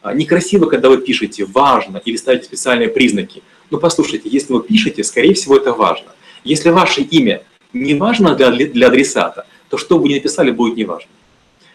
А, 0.00 0.14
некрасиво, 0.14 0.66
когда 0.66 0.88
вы 0.88 0.98
пишете 0.98 1.44
«важно» 1.44 2.00
или 2.04 2.16
ставите 2.16 2.44
специальные 2.44 2.88
признаки. 2.88 3.42
Но 3.70 3.78
послушайте, 3.78 4.28
если 4.28 4.52
вы 4.52 4.62
пишете, 4.62 5.02
скорее 5.02 5.34
всего, 5.34 5.56
это 5.56 5.72
важно. 5.72 6.12
Если 6.44 6.70
ваше 6.70 7.02
имя 7.02 7.42
не 7.72 7.94
важно 7.94 8.34
для, 8.34 8.50
для 8.50 8.86
адресата, 8.86 9.46
то 9.68 9.76
что 9.76 9.98
бы 9.98 10.08
ни 10.08 10.14
написали, 10.14 10.50
будет 10.50 10.76
неважно. 10.76 11.10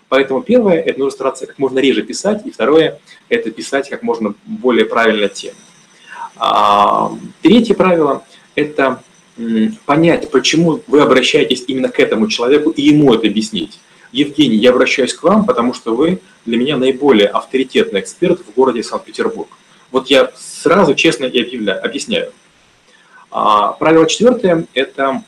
Поэтому 0.08 0.42
первое, 0.42 0.80
это 0.80 1.00
нужно 1.00 1.12
стараться 1.12 1.48
как 1.48 1.60
можно 1.60 1.80
реже 1.80 2.04
писать, 2.04 2.46
и 2.46 2.52
второе, 2.52 3.00
это 3.30 3.52
писать 3.52 3.90
как 3.90 4.04
можно 4.04 4.36
более 4.46 4.86
правильно 4.86 5.28
тему. 5.28 5.58
А, 6.38 7.12
третье 7.42 7.74
правило– 7.74 8.24
это 8.56 9.04
понять, 9.86 10.30
почему 10.30 10.82
вы 10.88 11.02
обращаетесь 11.02 11.64
именно 11.68 11.90
к 11.90 12.00
этому 12.00 12.28
человеку 12.28 12.70
и 12.70 12.84
ему 12.84 13.14
это 13.14 13.28
объяснить. 13.28 13.80
Евгений, 14.14 14.58
я 14.58 14.70
обращаюсь 14.70 15.14
к 15.14 15.24
вам, 15.24 15.46
потому 15.46 15.74
что 15.74 15.96
вы 15.96 16.20
для 16.46 16.58
меня 16.58 16.78
наиболее 16.78 17.28
авторитетный 17.28 18.00
эксперт 18.00 18.40
в 18.40 18.54
городе 18.54 18.84
Санкт-Петербург. 18.84 19.50
Вот 19.92 20.08
я 20.08 20.32
сразу 20.38 20.94
честно 20.94 21.26
и 21.26 21.42
объявляю, 21.42 21.84
объясняю. 21.84 22.32
А, 23.32 23.74
правило 23.74 24.08
четвертое– 24.08 24.66
это 24.76 25.24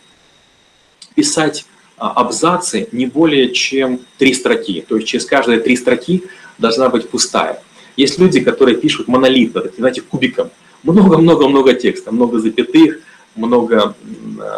писать 1.15 1.65
а, 1.97 2.11
абзацы 2.11 2.87
не 2.91 3.07
более 3.07 3.51
чем 3.51 3.99
три 4.19 4.33
строки. 4.33 4.85
То 4.87 4.97
есть 4.97 5.07
через 5.07 5.25
каждые 5.25 5.59
три 5.59 5.75
строки 5.75 6.23
должна 6.59 6.89
быть 6.89 7.09
пустая. 7.09 7.61
Есть 7.97 8.19
люди, 8.19 8.39
которые 8.39 8.77
пишут 8.77 9.07
монолитно, 9.07 9.63
знаете, 9.77 10.01
кубиком. 10.01 10.51
Много-много-много 10.83 11.73
текста, 11.73 12.11
много 12.11 12.39
запятых, 12.39 12.99
много 13.35 13.95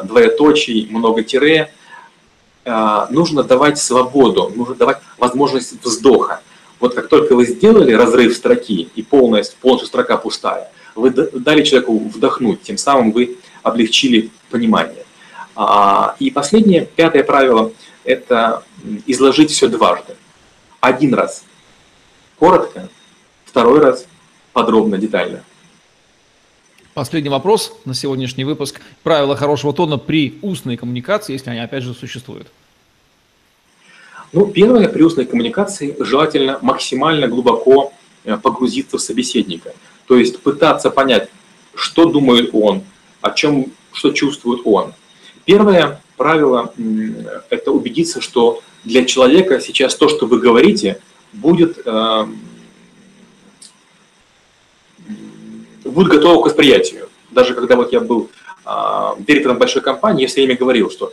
двоеточий, 0.04 0.88
много 0.90 1.24
тире. 1.24 1.72
А, 2.70 3.08
нужно 3.10 3.44
давать 3.44 3.80
свободу, 3.80 4.52
нужно 4.54 4.76
давать 4.76 4.98
возможность 5.18 5.82
вздоха. 5.84 6.42
Вот 6.80 6.94
как 6.94 7.08
только 7.08 7.34
вы 7.34 7.46
сделали 7.46 7.94
разрыв 7.94 8.36
строки 8.36 8.90
и 8.94 9.02
полностью, 9.02 9.58
полностью 9.62 9.88
строка 9.88 10.18
пустая, 10.18 10.70
вы 10.94 11.12
дали 11.12 11.64
человеку 11.64 11.98
вдохнуть, 11.98 12.62
тем 12.64 12.78
самым 12.78 13.12
вы 13.12 13.38
облегчили 13.64 14.32
понимание. 14.50 15.06
А, 15.56 16.16
и 16.20 16.30
последнее, 16.30 16.86
пятое 16.86 17.24
правило– 17.24 17.72
это 18.04 18.64
изложить 19.06 19.52
все 19.52 19.70
дважды. 19.70 20.16
Один 20.82 21.14
раз 21.14 21.44
коротко, 22.38 22.90
второй 23.46 23.80
раз 23.80 24.06
подробно, 24.52 24.98
детально. 24.98 25.44
Последний 26.98 27.30
вопрос 27.30 27.78
на 27.86 27.94
сегодняшний 27.94 28.44
выпуск. 28.44 28.82
Правила 29.04 29.36
хорошего 29.36 29.72
тона 29.72 30.00
при 30.00 30.40
устной 30.42 30.78
коммуникации, 30.78 31.34
если 31.34 31.52
они 31.52 31.60
опять 31.60 31.84
же 31.84 31.94
существуют. 31.94 32.48
Ну, 34.34 34.48
первое, 34.48 34.88
при 34.90 35.04
устной 35.04 35.26
коммуникации 35.26 35.96
желательно 36.00 36.58
максимально 36.64 37.28
глубоко 37.28 37.94
э, 38.24 38.36
погрузиться 38.38 38.98
в 38.98 39.02
собеседника. 39.02 39.74
То 40.08 40.18
есть 40.18 40.40
пытаться 40.40 40.90
понять, 40.90 41.30
что 41.76 42.06
думает 42.06 42.50
он, 42.54 42.82
о 43.22 43.30
чем, 43.30 43.68
что 43.94 44.10
чувствует 44.10 44.62
он. 44.66 44.96
Первое 45.46 46.02
правило– 46.18 46.74
это 47.52 47.74
убедиться, 47.74 48.22
что 48.22 48.64
для 48.84 49.06
человека 49.06 49.60
сейчас 49.60 49.94
то, 49.94 50.10
что 50.10 50.26
вы 50.26 50.40
говорите, 50.40 51.00
будет, 51.32 51.78
будет 55.98 56.10
готово 56.10 56.44
к 56.44 56.46
восприятию. 56.46 57.10
Даже 57.32 57.56
когда 57.56 57.76
вот 57.76 57.92
я 57.92 58.00
был 58.00 58.30
э, 58.66 58.70
директором 59.28 59.58
большой 59.58 59.82
компании, 59.82 60.22
я 60.22 60.28
все 60.28 60.42
время 60.42 60.56
говорил, 60.56 60.92
что, 60.92 61.12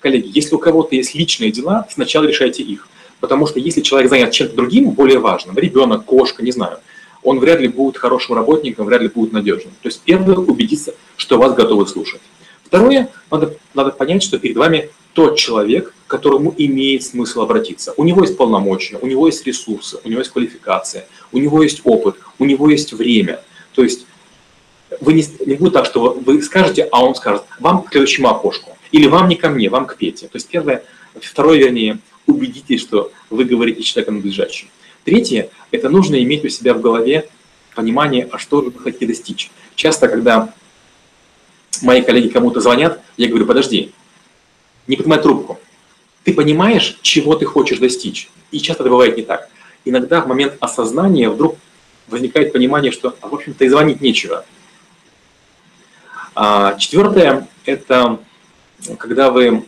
коллеги, 0.00 0.28
если 0.34 0.56
у 0.56 0.58
кого-то 0.58 0.96
есть 0.96 1.14
личные 1.14 1.52
дела, 1.52 1.86
сначала 1.88 2.24
решайте 2.24 2.64
их. 2.64 2.88
Потому 3.20 3.46
что 3.46 3.60
если 3.60 3.80
человек 3.80 4.10
занят 4.10 4.32
чем-то 4.32 4.56
другим, 4.56 4.90
более 4.90 5.20
важным, 5.20 5.56
ребенок, 5.56 6.04
кошка, 6.04 6.42
не 6.42 6.50
знаю, 6.50 6.78
он 7.22 7.38
вряд 7.38 7.60
ли 7.60 7.68
будет 7.68 7.96
хорошим 7.96 8.34
работником, 8.34 8.86
вряд 8.86 9.02
ли 9.02 9.08
будет 9.08 9.32
надежным. 9.32 9.72
То 9.82 9.88
есть 9.88 10.00
первое– 10.04 10.34
убедиться, 10.36 10.94
что 11.16 11.38
вас 11.38 11.54
готовы 11.54 11.86
слушать. 11.86 12.20
Второе, 12.64 13.10
надо, 13.30 13.54
надо 13.72 13.92
понять, 13.92 14.24
что 14.24 14.38
перед 14.40 14.56
вами 14.56 14.90
тот 15.12 15.38
человек, 15.38 15.94
к 16.06 16.10
которому 16.10 16.52
имеет 16.58 17.04
смысл 17.04 17.42
обратиться. 17.42 17.94
У 17.96 18.02
него 18.02 18.22
есть 18.22 18.36
полномочия, 18.36 18.98
у 19.00 19.06
него 19.06 19.26
есть 19.26 19.46
ресурсы, 19.46 20.00
у 20.02 20.08
него 20.08 20.20
есть 20.20 20.32
квалификация, 20.32 21.06
у 21.30 21.38
него 21.38 21.62
есть 21.62 21.82
опыт, 21.84 22.16
у 22.40 22.44
него 22.44 22.68
есть 22.68 22.92
время. 22.92 23.40
То 23.74 23.84
есть 23.84 24.07
вы 25.00 25.12
не, 25.12 25.24
не 25.46 25.54
будет 25.54 25.72
так, 25.74 25.86
что 25.86 26.12
вы 26.14 26.42
скажете, 26.42 26.88
а 26.90 27.04
он 27.04 27.14
скажет, 27.14 27.44
вам 27.60 27.82
к 27.82 27.90
следующему 27.90 28.28
окошку. 28.28 28.76
Или 28.90 29.06
вам 29.06 29.28
не 29.28 29.36
ко 29.36 29.48
мне, 29.48 29.68
вам 29.68 29.86
к 29.86 29.96
Пете. 29.96 30.26
То 30.26 30.36
есть 30.36 30.48
первое, 30.48 30.82
второе, 31.20 31.58
вернее, 31.58 31.98
убедитесь, 32.26 32.80
что 32.80 33.12
вы 33.30 33.44
говорите 33.44 33.82
человеком 33.82 34.16
надлежащим. 34.16 34.68
Третье, 35.04 35.50
это 35.70 35.88
нужно 35.88 36.22
иметь 36.22 36.44
у 36.44 36.48
себя 36.48 36.74
в 36.74 36.80
голове 36.80 37.28
понимание, 37.74 38.28
а 38.30 38.38
что 38.38 38.60
вы 38.60 38.72
хотите 38.72 39.06
достичь. 39.06 39.50
Часто, 39.74 40.08
когда 40.08 40.52
мои 41.82 42.02
коллеги 42.02 42.28
кому-то 42.28 42.60
звонят, 42.60 43.00
я 43.16 43.28
говорю, 43.28 43.46
подожди, 43.46 43.92
не 44.86 44.96
поднимай 44.96 45.20
трубку. 45.20 45.58
Ты 46.24 46.34
понимаешь, 46.34 46.98
чего 47.02 47.36
ты 47.36 47.46
хочешь 47.46 47.78
достичь? 47.78 48.28
И 48.50 48.58
часто 48.58 48.82
это 48.82 48.90
бывает 48.90 49.16
не 49.16 49.22
так. 49.22 49.48
Иногда 49.84 50.20
в 50.20 50.26
момент 50.26 50.54
осознания 50.60 51.30
вдруг 51.30 51.56
возникает 52.08 52.52
понимание, 52.52 52.92
что, 52.92 53.16
а, 53.20 53.28
в 53.28 53.34
общем-то, 53.34 53.64
и 53.64 53.68
звонить 53.68 54.00
нечего. 54.00 54.44
А, 56.40 56.74
четвертое– 56.74 57.48
это 57.64 58.20
когда 58.98 59.32
вы 59.32 59.64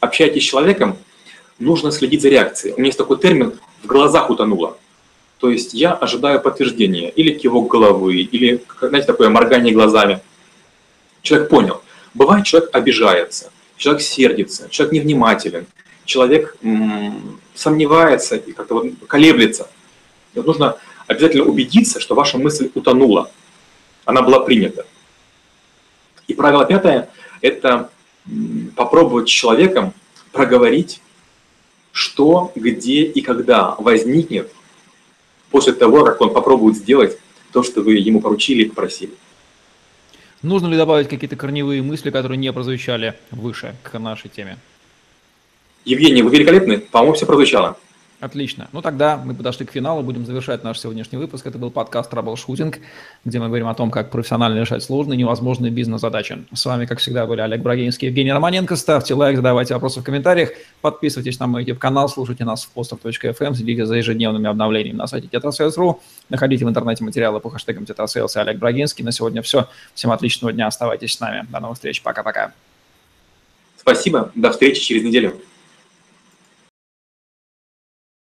общаетесь 0.00 0.42
с 0.42 0.46
человеком, 0.46 0.96
нужно 1.60 1.92
следить 1.92 2.22
за 2.22 2.28
реакцией. 2.28 2.74
У 2.74 2.78
меня 2.78 2.86
есть 2.86 2.98
такой 2.98 3.18
термин 3.18 3.52
«в 3.84 3.86
глазах 3.86 4.30
утонуло». 4.30 4.78
То 5.38 5.48
есть 5.48 5.74
я 5.74 5.92
ожидаю 5.92 6.40
подтверждения, 6.40 7.08
или 7.10 7.30
кивок 7.30 7.70
головы, 7.70 8.16
или, 8.16 8.64
знаете, 8.80 9.06
такое 9.06 9.28
моргание 9.28 9.72
глазами– 9.72 10.20
Человек 11.22 11.50
понял. 11.50 11.82
Бывает, 12.14 12.46
человек 12.46 12.70
обижается, 12.72 13.50
человек 13.76 14.02
сердится, 14.02 14.68
человек 14.70 14.94
невнимателен, 14.94 15.66
человек 16.04 16.56
сомневается 17.54 18.36
и 18.36 18.52
как-то 18.52 18.74
вот 18.74 18.86
колеблется. 19.06 19.68
Вот 20.34 20.46
нужно 20.46 20.78
обязательно 21.06 21.44
убедиться, 21.44 22.00
что 22.00 22.14
ваша 22.14 22.38
мысль 22.38 22.70
утонула, 22.74 23.30
она 24.04 24.22
была 24.22 24.40
принята. 24.40 24.86
И 26.28 26.34
правило 26.34 26.64
пятое– 26.64 27.10
это 27.40 27.90
попробовать 28.76 29.28
с 29.28 29.32
человеком 29.32 29.92
проговорить, 30.32 31.00
что, 31.92 32.52
где 32.54 33.02
и 33.02 33.22
когда 33.22 33.74
возникнет 33.78 34.52
после 35.50 35.72
того, 35.72 36.04
как 36.04 36.20
он 36.20 36.32
попробует 36.32 36.76
сделать 36.76 37.18
то, 37.52 37.62
что 37.62 37.80
вы 37.80 37.94
ему 37.94 38.20
поручили 38.20 38.64
и 38.64 38.68
попросили. 38.68 39.12
Нужно 40.42 40.68
ли 40.68 40.76
добавить 40.76 41.08
какие-то 41.08 41.34
корневые 41.34 41.82
мысли, 41.82 42.10
которые 42.10 42.38
не 42.38 42.52
прозвучали 42.52 43.14
выше 43.30 43.74
к 43.82 43.98
нашей 43.98 44.28
теме? 44.28 44.58
Евгений, 45.84 46.22
вы 46.22 46.30
великолепны. 46.30 46.78
По-моему, 46.78 47.14
все 47.14 47.26
прозвучало. 47.26 47.78
Отлично. 48.20 48.68
Ну 48.72 48.82
тогда 48.82 49.16
мы 49.16 49.32
подошли 49.32 49.64
к 49.64 49.70
финалу, 49.70 50.02
будем 50.02 50.26
завершать 50.26 50.64
наш 50.64 50.80
сегодняшний 50.80 51.18
выпуск. 51.18 51.46
Это 51.46 51.56
был 51.56 51.70
подкаст 51.70 52.10
«Траблшутинг», 52.10 52.80
где 53.24 53.38
мы 53.38 53.46
говорим 53.46 53.68
о 53.68 53.74
том, 53.74 53.92
как 53.92 54.10
профессионально 54.10 54.58
решать 54.58 54.82
сложные, 54.82 55.16
невозможные 55.16 55.70
бизнес-задачи. 55.70 56.44
С 56.52 56.66
вами, 56.66 56.86
как 56.86 56.98
всегда, 56.98 57.26
были 57.26 57.42
Олег 57.42 57.62
Брагинский, 57.62 58.08
Евгений 58.08 58.32
Романенко. 58.32 58.74
Ставьте 58.74 59.14
лайк, 59.14 59.36
задавайте 59.36 59.74
вопросы 59.74 60.00
в 60.00 60.02
комментариях, 60.02 60.50
подписывайтесь 60.80 61.38
на 61.38 61.46
мой 61.46 61.62
YouTube-канал, 61.62 62.08
слушайте 62.08 62.44
нас 62.44 62.64
в 62.64 62.70
постов.fm, 62.70 63.54
следите 63.54 63.86
за 63.86 63.94
ежедневными 63.94 64.48
обновлениями 64.48 64.96
на 64.96 65.06
сайте 65.06 65.28
tetrasales.ru, 65.28 66.00
находите 66.28 66.64
в 66.64 66.68
интернете 66.68 67.04
материалы 67.04 67.38
по 67.38 67.50
хэштегам 67.50 67.84
tetrasales 67.84 68.32
и 68.34 68.38
Олег 68.40 68.58
Брагинский. 68.58 69.04
На 69.04 69.12
сегодня 69.12 69.42
все. 69.42 69.68
Всем 69.94 70.10
отличного 70.10 70.52
дня, 70.52 70.66
оставайтесь 70.66 71.12
с 71.12 71.20
нами. 71.20 71.46
До 71.52 71.60
новых 71.60 71.76
встреч, 71.76 72.02
пока-пока. 72.02 72.52
Спасибо, 73.76 74.32
до 74.34 74.50
встречи 74.50 74.80
через 74.80 75.04
неделю. 75.04 75.40